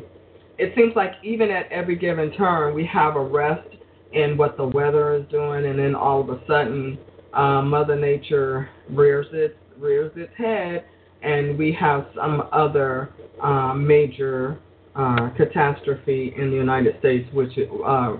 it 0.60 0.74
seems 0.76 0.96
like 0.96 1.14
even 1.24 1.50
at 1.50 1.72
every 1.72 1.96
given 1.96 2.32
turn, 2.34 2.76
we 2.76 2.86
have 2.86 3.16
a 3.16 3.24
rest 3.24 3.68
in 4.14 4.38
what 4.38 4.58
the 4.58 4.68
weather 4.68 5.16
is 5.16 5.26
doing, 5.32 5.66
and 5.66 5.80
then 5.80 5.96
all 5.96 6.22
of 6.22 6.30
a 6.30 6.46
sudden, 6.46 7.00
uh, 7.34 7.62
Mother 7.62 7.96
Nature 7.96 8.70
rears 8.90 9.28
its 9.32 9.56
rears 9.80 10.12
its 10.16 10.32
head, 10.38 10.86
and 11.22 11.58
we 11.58 11.72
have 11.74 12.08
some 12.16 12.48
other 12.52 13.12
uh, 13.42 13.74
major 13.74 14.60
uh, 14.96 15.30
catastrophe 15.38 16.34
in 16.38 16.50
the 16.50 16.56
United 16.56 16.98
States, 17.00 17.28
which 17.34 17.58
uh, 17.86 18.12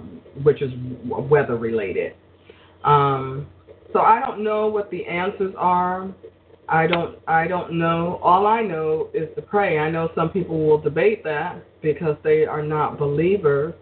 which 0.44 0.62
is 0.62 0.72
weather 1.06 1.58
related. 1.58 2.14
Um, 2.84 3.48
so 3.94 4.00
I 4.00 4.20
don't 4.20 4.44
know 4.44 4.68
what 4.68 4.90
the 4.90 5.06
answers 5.06 5.54
are. 5.58 6.10
I 6.70 6.88
don't 6.88 7.18
I 7.28 7.48
don't 7.48 7.74
know. 7.74 8.20
All 8.24 8.48
I 8.48 8.62
know 8.62 9.10
is 9.14 9.28
to 9.36 9.42
pray. 9.42 9.80
I 9.80 9.92
know 9.92 10.10
some 10.16 10.30
people 10.30 10.66
will 10.66 10.80
debate 10.80 11.24
that 11.26 11.62
because 11.82 12.16
they 12.24 12.46
are 12.46 12.64
not 12.64 12.98
believers. 12.98 13.74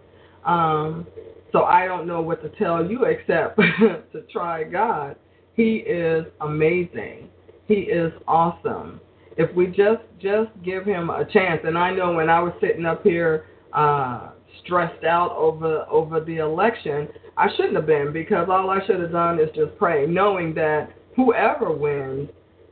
Um, 0.44 1.06
so 1.52 1.64
I 1.64 1.86
don't 1.86 2.06
know 2.06 2.20
what 2.20 2.42
to 2.42 2.48
tell 2.58 2.84
you 2.84 3.04
except 3.04 3.56
to 4.12 4.22
try 4.32 4.64
God. 4.64 5.16
He 5.54 5.76
is 5.76 6.24
amazing. 6.40 7.28
He 7.66 7.74
is 7.74 8.12
awesome. 8.26 9.00
If 9.36 9.54
we 9.54 9.66
just 9.66 10.02
just 10.20 10.50
give 10.64 10.84
him 10.84 11.10
a 11.10 11.24
chance, 11.24 11.60
and 11.64 11.78
I 11.78 11.92
know 11.92 12.12
when 12.12 12.28
I 12.28 12.40
was 12.40 12.52
sitting 12.60 12.84
up 12.84 13.02
here 13.02 13.46
uh, 13.72 14.30
stressed 14.64 15.04
out 15.04 15.32
over 15.32 15.86
over 15.90 16.20
the 16.20 16.38
election, 16.38 17.08
I 17.36 17.48
shouldn't 17.56 17.76
have 17.76 17.86
been 17.86 18.12
because 18.12 18.48
all 18.50 18.70
I 18.70 18.84
should 18.86 19.00
have 19.00 19.12
done 19.12 19.38
is 19.38 19.48
just 19.54 19.76
pray, 19.78 20.06
knowing 20.06 20.54
that 20.54 20.90
whoever 21.16 21.72
wins 21.72 22.28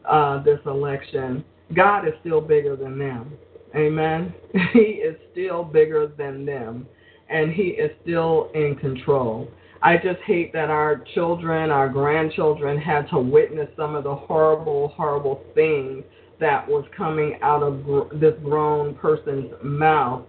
uh, 0.08 0.42
this 0.42 0.60
election, 0.66 1.44
God 1.74 2.06
is 2.06 2.14
still 2.20 2.40
bigger 2.40 2.76
than 2.76 2.98
them. 2.98 3.32
Amen. 3.76 4.34
He 4.72 4.80
is 4.80 5.16
still 5.32 5.62
bigger 5.62 6.06
than 6.06 6.44
them, 6.44 6.86
and 7.28 7.52
He 7.52 7.68
is 7.68 7.90
still 8.02 8.50
in 8.54 8.76
control. 8.76 9.48
I 9.80 9.96
just 9.96 10.20
hate 10.26 10.52
that 10.54 10.70
our 10.70 11.04
children, 11.14 11.70
our 11.70 11.88
grandchildren 11.88 12.78
had 12.78 13.08
to 13.10 13.18
witness 13.18 13.68
some 13.76 13.94
of 13.94 14.04
the 14.04 14.14
horrible, 14.14 14.88
horrible 14.88 15.44
things 15.54 16.02
that 16.40 16.66
was 16.68 16.84
coming 16.96 17.38
out 17.42 17.62
of 17.62 17.84
gr- 17.84 18.14
this 18.16 18.34
grown 18.42 18.94
person's 18.94 19.52
mouth 19.62 20.24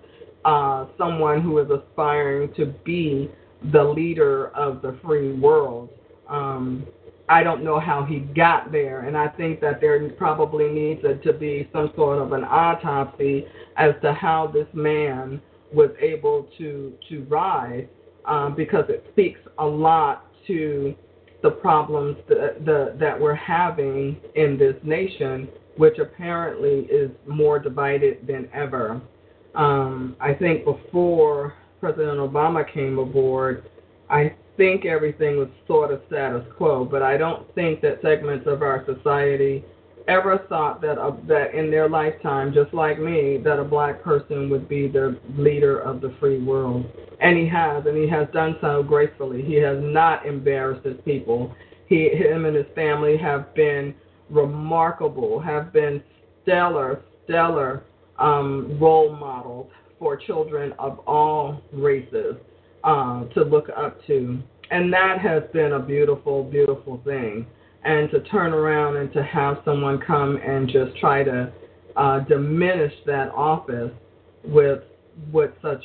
uh, 0.45 0.85
someone 0.97 1.41
who 1.41 1.59
is 1.59 1.69
aspiring 1.69 2.53
to 2.55 2.67
be 2.85 3.29
the 3.71 3.83
leader 3.83 4.49
of 4.49 4.81
the 4.81 4.97
free 5.03 5.33
world. 5.33 5.89
Um, 6.29 6.85
I 7.27 7.43
don't 7.43 7.63
know 7.63 7.79
how 7.79 8.05
he 8.05 8.19
got 8.19 8.71
there, 8.71 9.01
and 9.01 9.15
I 9.15 9.27
think 9.27 9.61
that 9.61 9.81
there 9.81 10.09
probably 10.11 10.69
needs 10.69 11.01
to 11.23 11.33
be 11.33 11.69
some 11.71 11.91
sort 11.95 12.19
of 12.19 12.31
an 12.31 12.43
autopsy 12.43 13.45
as 13.77 13.93
to 14.01 14.13
how 14.13 14.47
this 14.47 14.67
man 14.73 15.41
was 15.71 15.91
able 15.99 16.47
to 16.57 16.93
to 17.09 17.23
rise, 17.29 17.85
um, 18.25 18.55
because 18.55 18.85
it 18.89 19.05
speaks 19.11 19.39
a 19.59 19.65
lot 19.65 20.25
to 20.47 20.95
the 21.43 21.51
problems 21.51 22.17
that, 22.27 22.65
the, 22.65 22.95
that 22.99 23.19
we're 23.19 23.35
having 23.35 24.17
in 24.35 24.57
this 24.57 24.75
nation, 24.83 25.47
which 25.79 25.97
apparently 25.97 26.79
is 26.91 27.09
more 27.25 27.57
divided 27.57 28.27
than 28.27 28.49
ever. 28.53 29.01
Um, 29.55 30.17
I 30.19 30.33
think 30.33 30.65
before 30.65 31.53
President 31.79 32.17
Obama 32.17 32.69
came 32.69 32.99
aboard, 32.99 33.69
I 34.09 34.35
think 34.57 34.83
everything 34.83 35.37
was 35.37 35.47
sort 35.67 35.93
of 35.93 36.01
status 36.07 36.43
quo, 36.57 36.83
but 36.83 37.01
I 37.01 37.15
don't 37.15 37.47
think 37.55 37.79
that 37.79 38.01
segments 38.01 38.45
of 38.45 38.61
our 38.61 38.83
society 38.85 39.63
ever 40.09 40.45
thought 40.49 40.81
that 40.81 40.97
uh, 40.97 41.15
that 41.29 41.53
in 41.53 41.71
their 41.71 41.87
lifetime, 41.87 42.53
just 42.53 42.73
like 42.73 42.99
me, 42.99 43.37
that 43.45 43.57
a 43.57 43.63
black 43.63 44.03
person 44.03 44.49
would 44.49 44.67
be 44.67 44.89
the 44.89 45.17
leader 45.37 45.79
of 45.79 46.01
the 46.01 46.13
free 46.19 46.43
world. 46.43 46.85
And 47.21 47.37
he 47.37 47.47
has, 47.47 47.85
and 47.85 47.97
he 47.97 48.09
has 48.09 48.27
done 48.33 48.57
so 48.59 48.83
gracefully. 48.83 49.43
He 49.43 49.55
has 49.55 49.77
not 49.79 50.25
embarrassed 50.25 50.85
his 50.85 50.97
people. 51.05 51.55
He, 51.87 52.09
him, 52.09 52.43
and 52.43 52.55
his 52.55 52.65
family 52.75 53.15
have 53.15 53.55
been 53.55 53.95
remarkable, 54.29 55.39
have 55.39 55.73
been 55.73 56.03
stellar, 56.43 57.01
stellar 57.25 57.83
um, 58.17 58.77
role 58.79 59.15
models 59.15 59.69
for 59.97 60.15
children 60.17 60.73
of 60.79 60.99
all 61.07 61.61
races 61.73 62.35
uh, 62.83 63.25
to 63.25 63.43
look 63.43 63.69
up 63.75 64.05
to. 64.07 64.39
And 64.71 64.93
that 64.93 65.19
has 65.19 65.43
been 65.51 65.73
a 65.73 65.79
beautiful, 65.79 66.43
beautiful 66.43 67.01
thing 67.03 67.45
and 67.83 68.09
to 68.11 68.21
turn 68.21 68.53
around 68.53 68.97
and 68.97 69.11
to 69.13 69.23
have 69.23 69.57
someone 69.63 69.99
come 69.99 70.37
and 70.37 70.67
just 70.69 70.95
try 70.97 71.23
to 71.23 71.51
uh, 71.95 72.19
diminish 72.21 72.93
that 73.05 73.29
office 73.29 73.91
with 74.43 74.79
with 75.33 75.51
such 75.61 75.83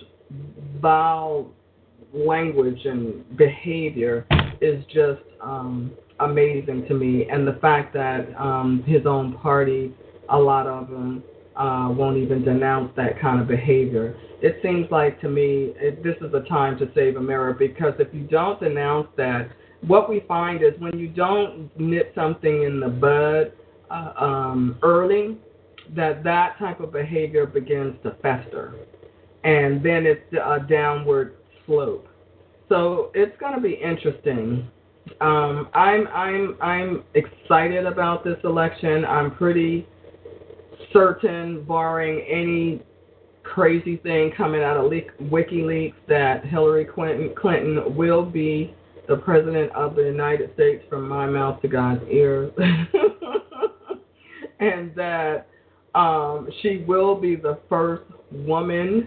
vile 0.81 1.51
language 2.13 2.79
and 2.85 3.37
behavior 3.37 4.27
is 4.65 4.85
just 4.87 5.23
um, 5.41 5.93
amazing 6.21 6.87
to 6.89 6.95
me. 6.95 7.27
And 7.31 7.47
the 7.47 7.59
fact 7.61 7.93
that 7.95 8.35
um, 8.41 8.83
his 8.87 9.07
own 9.07 9.35
party, 9.39 9.93
a 10.29 10.39
lot 10.39 10.67
of 10.67 10.89
them, 10.89 11.23
uh, 11.57 11.89
won't 11.91 12.17
even 12.17 12.45
denounce 12.45 12.91
that 12.97 13.21
kind 13.21 13.41
of 13.41 13.47
behavior. 13.47 14.17
It 14.43 14.59
seems 14.63 14.91
like 14.91 15.21
to 15.21 15.29
me 15.29 15.73
it, 15.77 16.03
this 16.03 16.17
is 16.21 16.35
a 16.35 16.41
time 16.49 16.77
to 16.79 16.91
save 16.95 17.17
America 17.17 17.59
because 17.61 17.95
if 17.99 18.13
you 18.13 18.25
don't 18.25 18.59
denounce 18.61 19.09
that, 19.17 19.51
what 19.87 20.09
we 20.09 20.25
find 20.27 20.63
is 20.63 20.73
when 20.79 20.99
you 20.99 21.09
don't 21.09 21.71
nip 21.79 22.13
something 22.15 22.63
in 22.63 22.81
the 22.81 22.89
bud 22.89 23.53
uh, 23.91 24.13
um, 24.23 24.79
early, 24.83 25.37
that 25.95 26.25
that 26.25 26.59
type 26.59 26.81
of 26.81 26.93
behavior 26.93 27.47
begins 27.47 27.95
to 28.03 28.17
fester, 28.23 28.75
and 29.45 29.85
then 29.85 30.07
it's 30.07 30.33
a 30.33 30.59
downward 30.69 31.35
slope. 31.67 32.09
So 32.69 33.11
it's 33.15 33.37
going 33.39 33.55
to 33.55 33.61
be 33.61 33.75
interesting. 33.75 34.69
Um, 35.21 35.69
I'm 35.75 36.09
I'm 36.09 36.57
I'm 36.63 37.05
excited 37.15 37.87
about 37.87 38.25
this 38.25 38.39
election. 38.45 39.05
I'm 39.05 39.35
pretty 39.35 39.87
certain, 40.93 41.65
barring 41.65 42.21
any 42.21 42.83
crazy 43.43 43.99
thing 43.99 44.33
coming 44.37 44.63
out 44.63 44.79
of 44.79 44.91
WikiLeaks, 44.91 45.95
that 46.09 46.47
Hillary 46.47 46.87
Clinton 46.87 47.35
Clinton 47.39 47.95
will 47.95 48.25
be 48.25 48.75
the 49.07 49.17
President 49.17 49.71
of 49.73 49.95
the 49.95 50.03
United 50.03 50.55
States 50.55 50.83
from 50.89 51.07
my 51.07 51.27
mouth 51.27 51.61
to 51.61 51.69
God's 51.69 52.03
ears, 52.11 52.51
and 54.61 54.95
that 54.95 55.47
um, 55.95 56.49
she 56.63 56.85
will 56.89 57.15
be 57.15 57.37
the 57.37 57.59
first 57.69 58.05
woman 58.33 59.07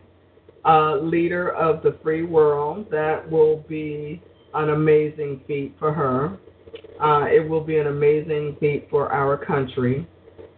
uh, 0.67 0.97
leader 0.97 1.51
of 1.51 1.82
the 1.84 1.97
free 2.03 2.23
world. 2.23 2.88
That 2.91 3.30
will 3.30 3.63
be 3.67 4.21
an 4.53 4.69
amazing 4.69 5.41
feat 5.47 5.75
for 5.80 5.93
her. 5.93 6.38
Uh, 7.01 7.25
it 7.25 7.47
will 7.47 7.63
be 7.63 7.77
an 7.77 7.88
amazing 7.88 8.58
feat 8.60 8.88
for 8.89 9.12
our 9.12 9.38
country. 9.38 10.08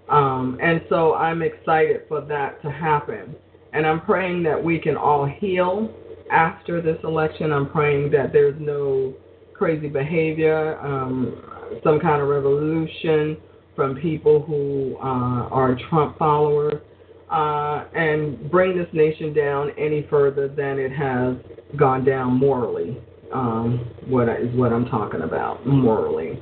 Um, 0.09 0.57
and 0.61 0.81
so 0.89 1.13
I'm 1.13 1.41
excited 1.41 2.01
for 2.07 2.21
that 2.21 2.61
to 2.63 2.71
happen. 2.71 3.35
And 3.73 3.85
I'm 3.85 4.01
praying 4.01 4.43
that 4.43 4.61
we 4.61 4.79
can 4.79 4.97
all 4.97 5.25
heal 5.25 5.93
after 6.31 6.81
this 6.81 6.97
election. 7.03 7.51
I'm 7.51 7.69
praying 7.69 8.11
that 8.11 8.33
there's 8.33 8.59
no 8.59 9.13
crazy 9.53 9.89
behavior, 9.89 10.79
um, 10.79 11.79
some 11.83 11.99
kind 11.99 12.21
of 12.21 12.29
revolution 12.29 13.37
from 13.75 13.95
people 13.95 14.41
who 14.41 14.97
uh, 14.97 15.47
are 15.49 15.77
Trump 15.89 16.17
followers, 16.17 16.81
uh, 17.29 17.85
and 17.93 18.49
bring 18.49 18.77
this 18.77 18.87
nation 18.93 19.33
down 19.33 19.71
any 19.77 20.05
further 20.09 20.47
than 20.47 20.79
it 20.79 20.91
has 20.91 21.35
gone 21.77 22.03
down 22.03 22.33
morally. 22.33 22.97
Um, 23.33 23.91
what 24.07 24.27
is 24.27 24.53
what 24.55 24.73
I'm 24.73 24.85
talking 24.85 25.21
about 25.21 25.65
morally. 25.67 26.39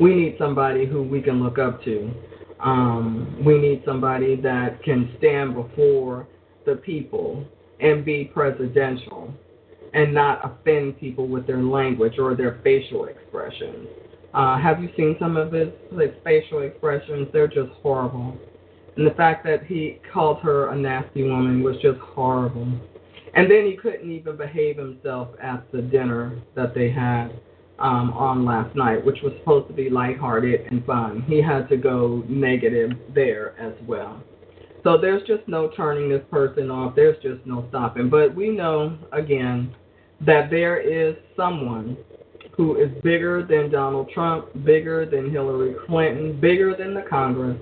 We 0.00 0.14
need 0.14 0.36
somebody 0.38 0.84
who 0.86 1.02
we 1.02 1.22
can 1.22 1.42
look 1.42 1.58
up 1.58 1.84
to. 1.84 2.10
Um, 2.58 3.42
we 3.44 3.58
need 3.58 3.82
somebody 3.84 4.34
that 4.36 4.82
can 4.82 5.14
stand 5.18 5.54
before 5.54 6.26
the 6.66 6.74
people 6.76 7.44
and 7.78 8.04
be 8.04 8.24
presidential 8.24 9.32
and 9.94 10.12
not 10.12 10.40
offend 10.44 10.98
people 10.98 11.28
with 11.28 11.46
their 11.46 11.62
language 11.62 12.18
or 12.18 12.34
their 12.34 12.60
facial 12.62 13.06
expressions. 13.06 13.88
Uh, 14.34 14.58
have 14.58 14.82
you 14.82 14.88
seen 14.96 15.16
some 15.18 15.36
of 15.36 15.52
his, 15.52 15.68
his 15.92 16.10
facial 16.24 16.62
expressions? 16.62 17.28
They're 17.32 17.48
just 17.48 17.70
horrible. 17.82 18.36
And 18.96 19.06
the 19.06 19.12
fact 19.12 19.44
that 19.44 19.64
he 19.64 19.98
called 20.12 20.38
her 20.40 20.70
a 20.70 20.76
nasty 20.76 21.22
woman 21.22 21.62
was 21.62 21.76
just 21.82 21.98
horrible. 22.00 22.68
And 23.34 23.50
then 23.50 23.64
he 23.64 23.76
couldn't 23.76 24.10
even 24.10 24.36
behave 24.36 24.76
himself 24.76 25.28
at 25.40 25.70
the 25.72 25.82
dinner 25.82 26.40
that 26.56 26.74
they 26.74 26.90
had 26.90 27.28
um, 27.78 28.12
on 28.12 28.44
last 28.44 28.74
night, 28.76 29.04
which 29.04 29.22
was 29.22 29.32
supposed 29.38 29.68
to 29.68 29.72
be 29.72 29.88
lighthearted 29.88 30.66
and 30.70 30.84
fun. 30.84 31.22
He 31.28 31.40
had 31.40 31.68
to 31.68 31.76
go 31.76 32.24
negative 32.28 32.90
there 33.14 33.58
as 33.58 33.72
well. 33.86 34.22
So 34.82 34.98
there's 34.98 35.22
just 35.26 35.46
no 35.46 35.70
turning 35.76 36.08
this 36.08 36.22
person 36.30 36.70
off. 36.70 36.94
There's 36.96 37.20
just 37.22 37.44
no 37.46 37.66
stopping. 37.68 38.08
But 38.08 38.34
we 38.34 38.50
know, 38.50 38.98
again, 39.12 39.74
that 40.26 40.50
there 40.50 40.80
is 40.80 41.16
someone 41.36 41.96
who 42.52 42.76
is 42.76 42.90
bigger 43.02 43.46
than 43.46 43.70
Donald 43.70 44.10
Trump, 44.12 44.48
bigger 44.64 45.06
than 45.06 45.30
Hillary 45.30 45.74
Clinton, 45.86 46.38
bigger 46.40 46.76
than 46.76 46.94
the 46.94 47.02
Congress, 47.08 47.58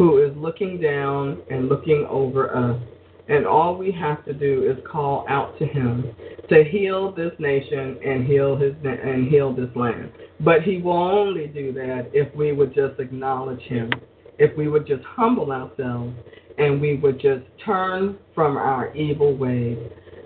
who 0.00 0.16
is 0.16 0.34
looking 0.34 0.80
down 0.80 1.42
and 1.50 1.68
looking 1.68 2.06
over 2.08 2.56
us. 2.56 2.80
And 3.28 3.46
all 3.46 3.76
we 3.76 3.92
have 3.92 4.24
to 4.24 4.32
do 4.32 4.64
is 4.64 4.82
call 4.90 5.26
out 5.28 5.58
to 5.58 5.66
him 5.66 6.16
to 6.48 6.64
heal 6.64 7.12
this 7.12 7.32
nation 7.38 7.98
and 8.02 8.26
heal 8.26 8.56
his 8.56 8.72
and 8.82 9.28
heal 9.28 9.54
this 9.54 9.68
land. 9.76 10.10
But 10.40 10.62
he 10.62 10.78
will 10.78 10.96
only 10.96 11.48
do 11.48 11.74
that 11.74 12.08
if 12.14 12.34
we 12.34 12.52
would 12.52 12.74
just 12.74 12.98
acknowledge 12.98 13.60
him, 13.60 13.90
if 14.38 14.56
we 14.56 14.68
would 14.68 14.86
just 14.86 15.04
humble 15.04 15.52
ourselves, 15.52 16.14
and 16.56 16.80
we 16.80 16.96
would 16.96 17.20
just 17.20 17.42
turn 17.62 18.16
from 18.34 18.56
our 18.56 18.96
evil 18.96 19.36
ways. 19.36 19.76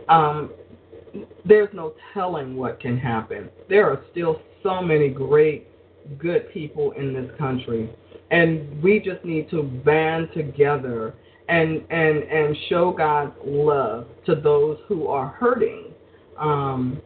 Um, 0.08 0.52
there's 1.44 1.74
no 1.74 1.94
telling 2.12 2.54
what 2.54 2.78
can 2.78 2.96
happen. 2.96 3.50
There 3.68 3.90
are 3.90 4.04
still 4.12 4.40
so 4.62 4.80
many 4.80 5.08
great, 5.08 5.66
good 6.16 6.52
people 6.52 6.92
in 6.92 7.12
this 7.12 7.28
country, 7.36 7.90
and 8.30 8.82
we 8.82 9.00
just 9.00 9.24
need 9.24 9.50
to 9.50 9.62
band 9.62 10.28
together 10.34 11.14
and 11.48 11.82
and 11.90 12.22
and 12.22 12.56
show 12.68 12.92
God's 12.92 13.34
love 13.44 14.06
to 14.26 14.34
those 14.34 14.78
who 14.88 15.08
are 15.08 15.28
hurting. 15.28 15.92
Um, 16.38 17.00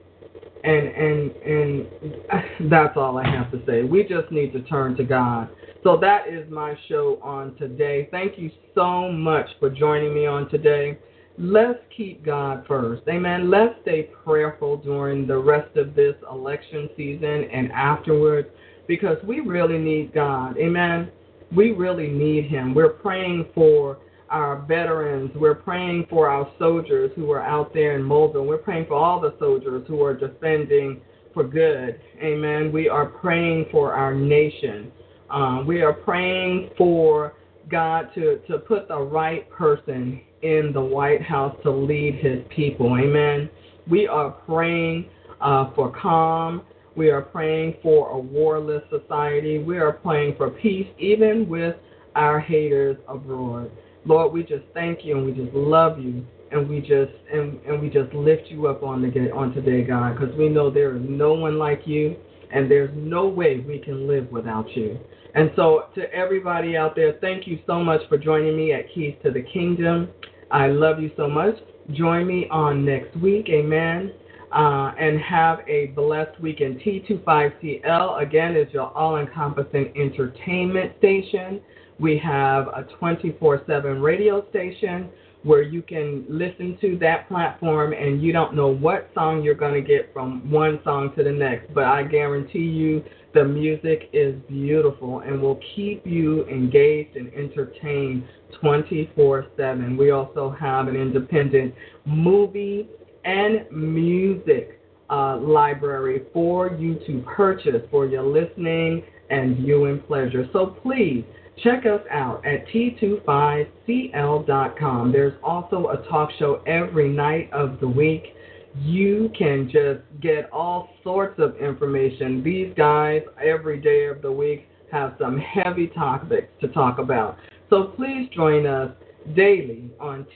and 0.64 0.88
and 0.88 1.30
and 1.36 1.86
that's 2.70 2.96
all 2.96 3.18
I 3.18 3.28
have 3.28 3.50
to 3.52 3.62
say. 3.66 3.82
We 3.82 4.02
just 4.02 4.30
need 4.30 4.52
to 4.52 4.62
turn 4.62 4.96
to 4.96 5.04
God. 5.04 5.48
So 5.84 5.96
that 6.00 6.28
is 6.28 6.50
my 6.50 6.76
show 6.88 7.18
on 7.22 7.54
today. 7.56 8.08
Thank 8.10 8.38
you 8.38 8.50
so 8.74 9.12
much 9.12 9.46
for 9.60 9.70
joining 9.70 10.14
me 10.14 10.26
on 10.26 10.48
today 10.50 10.98
let's 11.38 11.78
keep 11.96 12.24
God 12.24 12.64
first. 12.66 13.02
Amen. 13.08 13.50
Let's 13.50 13.74
stay 13.82 14.10
prayerful 14.24 14.78
during 14.78 15.26
the 15.26 15.38
rest 15.38 15.76
of 15.76 15.94
this 15.94 16.14
election 16.30 16.90
season 16.96 17.44
and 17.52 17.70
afterwards 17.72 18.48
because 18.88 19.18
we 19.22 19.38
really 19.38 19.78
need 19.78 20.12
God. 20.12 20.58
Amen. 20.58 21.12
We 21.54 21.70
really 21.70 22.08
need 22.08 22.46
Him. 22.46 22.74
We're 22.74 22.88
praying 22.88 23.46
for 23.54 23.98
our 24.30 24.62
veterans. 24.66 25.30
We're 25.36 25.54
praying 25.54 26.06
for 26.10 26.28
our 26.28 26.50
soldiers 26.58 27.12
who 27.14 27.30
are 27.30 27.42
out 27.42 27.72
there 27.72 27.96
in 27.96 28.02
Mobile. 28.02 28.44
We're 28.44 28.58
praying 28.58 28.86
for 28.86 28.94
all 28.94 29.20
the 29.20 29.34
soldiers 29.38 29.84
who 29.86 30.02
are 30.02 30.14
defending 30.14 31.00
for 31.32 31.44
good. 31.44 32.00
Amen. 32.20 32.72
We 32.72 32.88
are 32.88 33.06
praying 33.06 33.66
for 33.70 33.94
our 33.94 34.14
nation. 34.14 34.90
Um, 35.30 35.66
we 35.66 35.82
are 35.82 35.92
praying 35.92 36.70
for 36.76 37.34
God 37.70 38.08
to, 38.14 38.38
to 38.48 38.58
put 38.58 38.88
the 38.88 38.98
right 38.98 39.48
person 39.50 40.20
in 40.42 40.70
the 40.72 40.80
White 40.80 41.22
House 41.22 41.56
to 41.62 41.70
lead 41.70 42.16
his 42.16 42.40
people. 42.54 42.96
Amen. 42.98 43.48
We 43.90 44.06
are 44.06 44.30
praying 44.30 45.06
uh, 45.40 45.72
for 45.74 45.94
calm. 46.00 46.62
We 46.98 47.10
are 47.10 47.22
praying 47.22 47.76
for 47.80 48.10
a 48.10 48.18
warless 48.18 48.82
society. 48.90 49.58
We 49.58 49.78
are 49.78 49.92
praying 49.92 50.34
for 50.36 50.50
peace, 50.50 50.88
even 50.98 51.48
with 51.48 51.76
our 52.16 52.40
haters 52.40 52.96
abroad. 53.06 53.70
Lord, 54.04 54.32
we 54.32 54.42
just 54.42 54.64
thank 54.74 55.04
you 55.04 55.16
and 55.16 55.24
we 55.24 55.32
just 55.32 55.54
love 55.54 56.00
you 56.00 56.26
and 56.50 56.68
we 56.68 56.80
just 56.80 57.12
and, 57.32 57.60
and 57.68 57.80
we 57.80 57.88
just 57.88 58.12
lift 58.14 58.48
you 58.48 58.66
up 58.66 58.82
on 58.82 59.00
the 59.00 59.30
on 59.30 59.54
today, 59.54 59.84
God, 59.84 60.18
because 60.18 60.34
we 60.36 60.48
know 60.48 60.70
there 60.70 60.96
is 60.96 61.02
no 61.08 61.34
one 61.34 61.56
like 61.56 61.82
you 61.86 62.16
and 62.52 62.68
there's 62.68 62.90
no 62.96 63.28
way 63.28 63.60
we 63.60 63.78
can 63.78 64.08
live 64.08 64.32
without 64.32 64.68
you. 64.76 64.98
And 65.36 65.52
so 65.54 65.84
to 65.94 66.12
everybody 66.12 66.76
out 66.76 66.96
there, 66.96 67.12
thank 67.20 67.46
you 67.46 67.60
so 67.64 67.78
much 67.84 68.00
for 68.08 68.18
joining 68.18 68.56
me 68.56 68.72
at 68.72 68.92
Keys 68.92 69.14
to 69.22 69.30
the 69.30 69.42
Kingdom. 69.42 70.08
I 70.50 70.66
love 70.66 71.00
you 71.00 71.12
so 71.16 71.28
much. 71.28 71.54
Join 71.92 72.26
me 72.26 72.48
on 72.50 72.84
next 72.84 73.16
week. 73.18 73.48
Amen. 73.50 74.10
Uh, 74.50 74.94
and 74.98 75.20
have 75.20 75.58
a 75.68 75.88
blessed 75.88 76.40
weekend. 76.40 76.80
T25CL, 76.80 78.22
again, 78.22 78.56
is 78.56 78.72
your 78.72 78.90
all 78.96 79.18
encompassing 79.18 79.92
entertainment 79.94 80.92
station. 80.96 81.60
We 82.00 82.16
have 82.18 82.68
a 82.68 82.86
24 82.98 83.64
7 83.66 84.00
radio 84.00 84.48
station 84.48 85.10
where 85.42 85.62
you 85.62 85.82
can 85.82 86.24
listen 86.28 86.76
to 86.80 86.98
that 86.98 87.28
platform 87.28 87.92
and 87.92 88.22
you 88.22 88.32
don't 88.32 88.54
know 88.54 88.68
what 88.68 89.08
song 89.14 89.42
you're 89.42 89.54
going 89.54 89.74
to 89.74 89.86
get 89.86 90.12
from 90.12 90.50
one 90.50 90.80
song 90.82 91.12
to 91.16 91.22
the 91.22 91.30
next. 91.30 91.72
But 91.74 91.84
I 91.84 92.02
guarantee 92.02 92.58
you 92.58 93.04
the 93.34 93.44
music 93.44 94.08
is 94.12 94.34
beautiful 94.48 95.20
and 95.20 95.40
will 95.40 95.60
keep 95.76 96.06
you 96.06 96.44
engaged 96.46 97.16
and 97.16 97.32
entertained 97.34 98.24
24 98.60 99.46
7. 99.56 99.96
We 99.96 100.10
also 100.10 100.54
have 100.58 100.88
an 100.88 100.96
independent 100.96 101.74
movie 102.04 102.88
and 103.28 103.70
music 103.70 104.80
uh, 105.10 105.36
library 105.36 106.22
for 106.32 106.72
you 106.72 106.98
to 107.06 107.22
purchase 107.36 107.82
for 107.90 108.06
your 108.06 108.22
listening 108.22 109.02
and 109.28 109.58
viewing 109.58 110.00
pleasure. 110.00 110.48
So 110.52 110.78
please 110.82 111.22
check 111.62 111.84
us 111.84 112.00
out 112.10 112.42
at 112.46 112.66
t25cl.com. 112.68 115.12
There's 115.12 115.34
also 115.42 115.88
a 115.88 115.98
talk 116.08 116.30
show 116.38 116.62
every 116.66 117.10
night 117.10 117.52
of 117.52 117.78
the 117.80 117.88
week. 117.88 118.34
You 118.80 119.30
can 119.36 119.68
just 119.70 120.00
get 120.22 120.50
all 120.50 120.88
sorts 121.04 121.38
of 121.38 121.58
information. 121.58 122.42
These 122.42 122.72
guys, 122.76 123.20
every 123.42 123.78
day 123.78 124.06
of 124.06 124.22
the 124.22 124.32
week, 124.32 124.66
have 124.90 125.16
some 125.18 125.36
heavy 125.38 125.88
topics 125.88 126.48
to 126.62 126.68
talk 126.68 126.98
about. 126.98 127.36
So 127.68 127.92
please 127.96 128.30
join 128.34 128.64
us 128.64 128.90
daily 129.36 129.90
on 130.00 130.26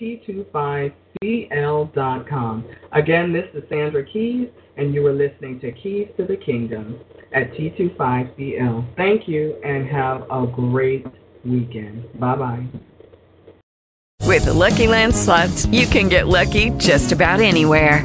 T25CL.com. 1.23 2.65
Again, 2.93 3.33
this 3.33 3.49
is 3.55 3.63
Sandra 3.69 4.05
Keyes, 4.05 4.49
and 4.77 4.95
you 4.95 5.07
are 5.07 5.13
listening 5.13 5.61
to 5.61 5.73
Keys 5.73 6.09
to 6.17 6.25
the 6.25 6.37
Kingdom 6.37 6.99
at 7.33 7.53
T25CL. 7.53 8.97
Thank 8.97 9.29
you, 9.29 9.57
and 9.65 9.87
have 9.89 10.23
a 10.31 10.47
great 10.47 11.07
weekend. 11.45 12.05
Bye 12.19 12.37
bye. 12.37 12.67
With 14.23 14.45
the 14.47 14.55
Lucky 14.55 14.87
Land 14.87 15.15
slots, 15.15 15.67
you 15.67 15.87
can 15.87 16.09
get 16.09 16.27
lucky 16.27 16.71
just 16.71 17.13
about 17.13 17.41
anywhere. 17.41 18.05